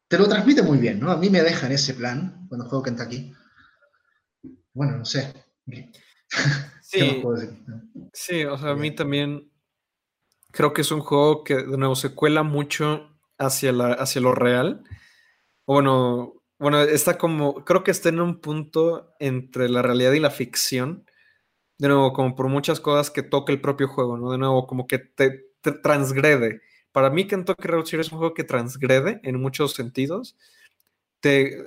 [0.08, 1.12] Te lo transmite muy bien, ¿no?
[1.12, 3.34] A mí me deja en ese plan cuando juego Kentucky.
[4.74, 5.34] Bueno, no sé.
[6.89, 7.22] Sí,
[8.14, 9.51] sí, o sea, a mí también
[10.51, 14.34] creo que es un juego que de nuevo se cuela mucho hacia, la, hacia lo
[14.34, 14.86] real.
[15.66, 20.32] Bueno, bueno, está como, creo que está en un punto entre la realidad y la
[20.32, 21.05] ficción.
[21.78, 24.32] De nuevo, como por muchas cosas que toca el propio juego, ¿no?
[24.32, 25.43] De nuevo, como que te,
[25.84, 26.62] transgrede.
[26.98, 30.36] Para mí, Kentucky Road Zero es un juego que transgrede en muchos sentidos.
[31.20, 31.64] Te,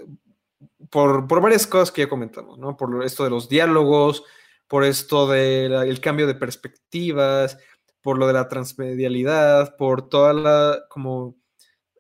[0.91, 2.76] por, por, varias cosas que ya comentamos, ¿no?
[2.76, 4.24] Por esto de los diálogos,
[4.66, 7.59] por esto del cambio de perspectivas,
[8.03, 11.37] por lo de la transmedialidad, por toda la, como,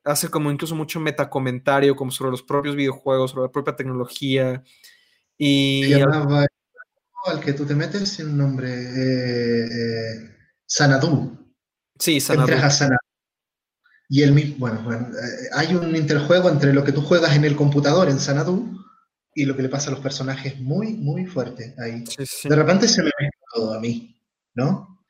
[0.02, 4.64] hace como incluso mucho metacomentario como sobre los propios videojuegos, sobre la propia tecnología.
[5.38, 5.92] Y...
[5.92, 11.54] al que tú te metes sin nombre, eh, eh, Sanadu.
[11.96, 12.56] Sí, Sanadu.
[14.12, 17.44] Y el mismo, bueno, bueno, eh, hay un interjuego entre lo que tú juegas en
[17.44, 18.76] el computador en Sanadu
[19.32, 22.02] y lo que le pasa a los personajes muy, muy fuerte ahí.
[22.42, 24.20] De repente se me mezcla todo a mí,
[24.54, 25.00] ¿no?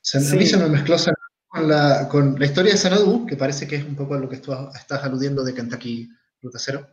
[0.00, 0.96] Se, A mí se me mezcló
[1.48, 4.30] con la, con la historia de Sanadu, que parece que es un poco a lo
[4.30, 6.08] que tú estás aludiendo de Kentucky
[6.40, 6.88] Ruta Cero.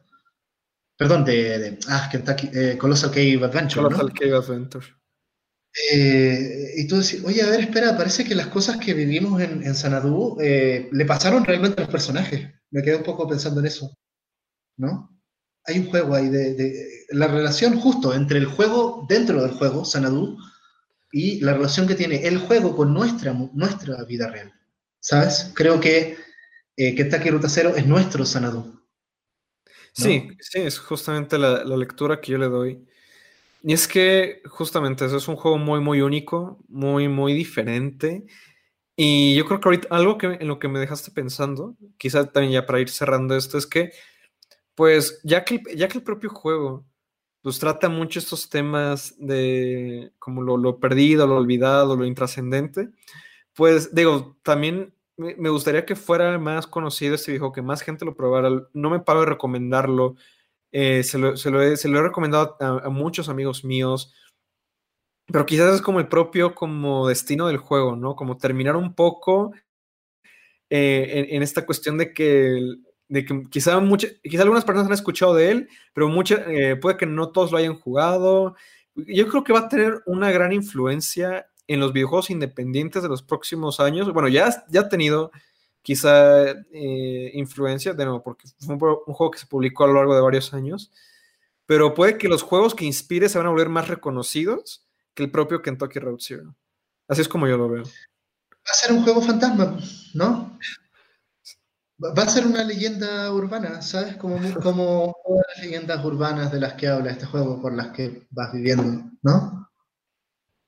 [0.98, 3.84] Perdón, de, de ah, Kentucky, eh, Colossal Cave Adventure.
[3.84, 4.97] Colossal Cave Adventure.
[5.92, 9.64] Eh, y tú decís, oye, a ver, espera, parece que las cosas que vivimos en,
[9.64, 12.50] en Sanadu eh, le pasaron realmente a los personajes.
[12.72, 13.96] Me quedé un poco pensando en eso,
[14.78, 15.18] ¿no?
[15.66, 19.86] Hay un juego ahí de, de la relación justo entre el juego dentro del juego,
[19.86, 20.38] Sanadu,
[21.12, 24.54] y la relación que tiene el juego con nuestra, nuestra vida real.
[25.00, 25.52] ¿Sabes?
[25.56, 26.18] Creo que
[26.76, 28.78] eh, Kentucky Ruta Cero es nuestro Sanadu.
[29.94, 32.87] Sí, sí, es justamente la, lectura que yo le doy.
[33.64, 38.26] Y es que justamente eso es un juego muy, muy único, muy, muy diferente.
[38.96, 42.54] Y yo creo que ahorita algo que, en lo que me dejaste pensando, quizá también
[42.54, 43.92] ya para ir cerrando esto, es que,
[44.76, 46.86] pues, ya que, ya que el propio juego
[47.48, 52.90] pues trata mucho estos temas de como lo, perdido, lo olvidado, lo intrascendente.
[53.54, 58.16] Pues digo, también me gustaría que fuera más conocido este viejo, que más gente lo
[58.16, 58.50] probara.
[58.74, 60.16] No me paro de recomendarlo.
[60.80, 64.14] Eh, se, lo, he, recomendado a, muchos amigos míos.
[65.26, 68.16] Pero quizás es como el propio como destino del juego, ¿no?
[68.16, 69.54] Como terminar un poco
[70.70, 72.62] eh, en, en, esta cuestión de que
[73.10, 76.98] de que quizá, mucha, quizá algunas personas han escuchado de él, pero mucha, eh, puede
[76.98, 78.56] que no todos lo hayan jugado.
[78.94, 83.24] Yo creo que va a tener una gran influencia en los videojuegos independientes de los
[83.24, 84.14] próximos años.
[84.14, 85.32] Bueno, ya, ya ha tenido
[85.88, 88.80] quizá eh, influencia, de nuevo, porque fue un,
[89.14, 90.92] juego que se publicó a lo largo de varios años,
[91.66, 95.32] pero puede que los juegos que inspire se van a volver más reconocidos que el
[95.32, 96.58] propio Kentucky Road Zero.
[97.08, 97.84] Así es como yo lo veo.
[97.84, 99.80] Va a ser un juego fantasma,
[100.14, 100.60] ¿no?
[102.04, 104.18] Va a ser una leyenda urbana, ¿sabes?
[104.18, 108.28] Como, como todas las leyendas urbanas de las que habla este juego, por las que
[108.32, 109.70] vas viviendo, ¿no?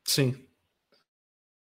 [0.05, 0.49] Sí.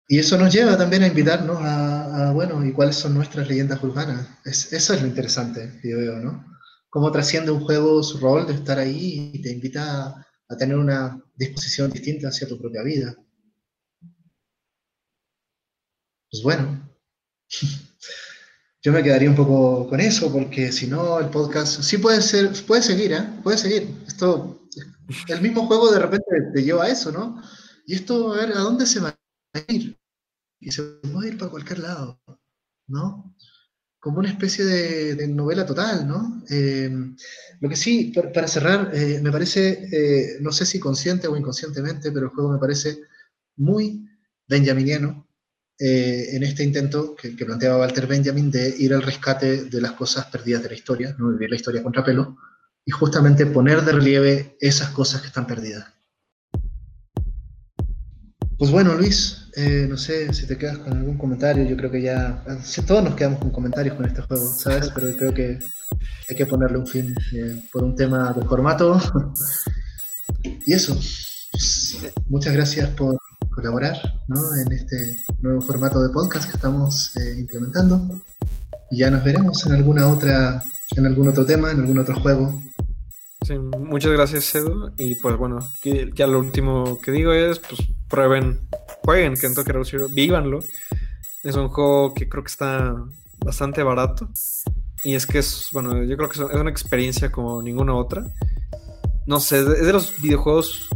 [0.07, 1.90] Y eso nos lleva también a invitarnos a,
[2.33, 4.27] bueno, ¿y cuáles son nuestras leyendas urbanas?
[4.45, 6.45] eso es lo interesante yo veo, ¿no?
[6.89, 10.77] Cómo trasciende un juego su rol de estar ahí y te invita a, a tener
[10.77, 13.15] una disposición distinta hacia tu propia vida.
[16.29, 16.89] Pues bueno.
[18.83, 22.51] yo me quedaría un poco con eso, porque si no, el podcast sí puede ser,
[22.65, 23.39] puede seguir, ¿eh?
[23.43, 23.87] Puede seguir.
[24.07, 24.67] Esto,
[25.27, 27.41] el mismo juego de repente te lleva a eso, ¿no?
[27.85, 29.09] Y esto, a ver, ¿a dónde se va
[29.53, 30.00] a ir?
[30.71, 32.19] Se puede ir para cualquier lado,
[32.87, 33.35] ¿no?
[33.99, 36.43] Como una especie de, novela total, ¿no?
[36.49, 36.89] Eh,
[37.59, 42.11] lo que sí, para, cerrar, eh, me parece, eh, no sé si consciente o inconscientemente,
[42.11, 43.01] pero el juego me parece
[43.57, 44.07] muy
[44.47, 45.27] benjaminiano,
[45.83, 50.27] eh, en este intento que, planteaba Walter Benjamin de ir al rescate de las cosas
[50.27, 52.37] perdidas de la historia, no vivir la historia contra pelo,
[52.85, 55.87] y justamente poner de relieve esas cosas que están perdidas.
[58.61, 62.03] Pues bueno, Luis, eh, no sé si te quedas con algún comentario, yo creo que
[62.03, 62.43] ya,
[62.85, 64.91] todos nos quedamos con comentarios con este juego, ¿sabes?
[64.93, 65.57] Pero creo que
[66.29, 69.01] hay que ponerle un fin eh, por un tema de formato.
[70.43, 70.95] y eso,
[72.29, 73.17] muchas gracias por
[73.49, 73.95] colaborar
[74.29, 78.21] en este nuevo formato de podcast que estamos eh, implementando.
[78.91, 80.63] Y ya nos veremos en alguna otra,
[80.95, 82.61] en algún otro tema, en algún otro juego.
[83.41, 84.91] Sí, muchas gracias, Edu.
[84.97, 85.67] Y pues bueno,
[86.13, 87.81] ya lo último que digo es, pues
[88.11, 88.59] prueben,
[89.03, 90.59] jueguen Kentucky Road Zero, vívanlo.
[91.43, 92.93] Es un juego que creo que está
[93.43, 94.29] bastante barato.
[95.03, 98.25] Y es que es, bueno, yo creo que es una experiencia como ninguna otra.
[99.25, 100.89] No sé, es de los videojuegos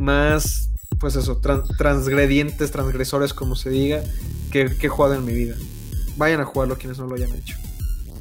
[0.00, 1.40] más pues eso,
[1.76, 4.02] transgredientes, transgresores, como se diga,
[4.50, 5.54] que, que he jugado en mi vida.
[6.16, 7.56] Vayan a jugarlo quienes no lo hayan hecho.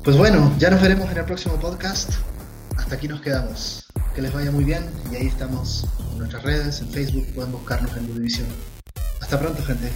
[0.04, 2.12] Pues bueno, ya nos veremos en el próximo podcast.
[2.78, 3.86] Hasta aquí nos quedamos.
[4.16, 7.96] Que les vaya muy bien y ahí estamos en nuestras redes, en Facebook, pueden buscarnos
[7.98, 8.48] en División.
[9.22, 9.92] Hasta pronto, gente.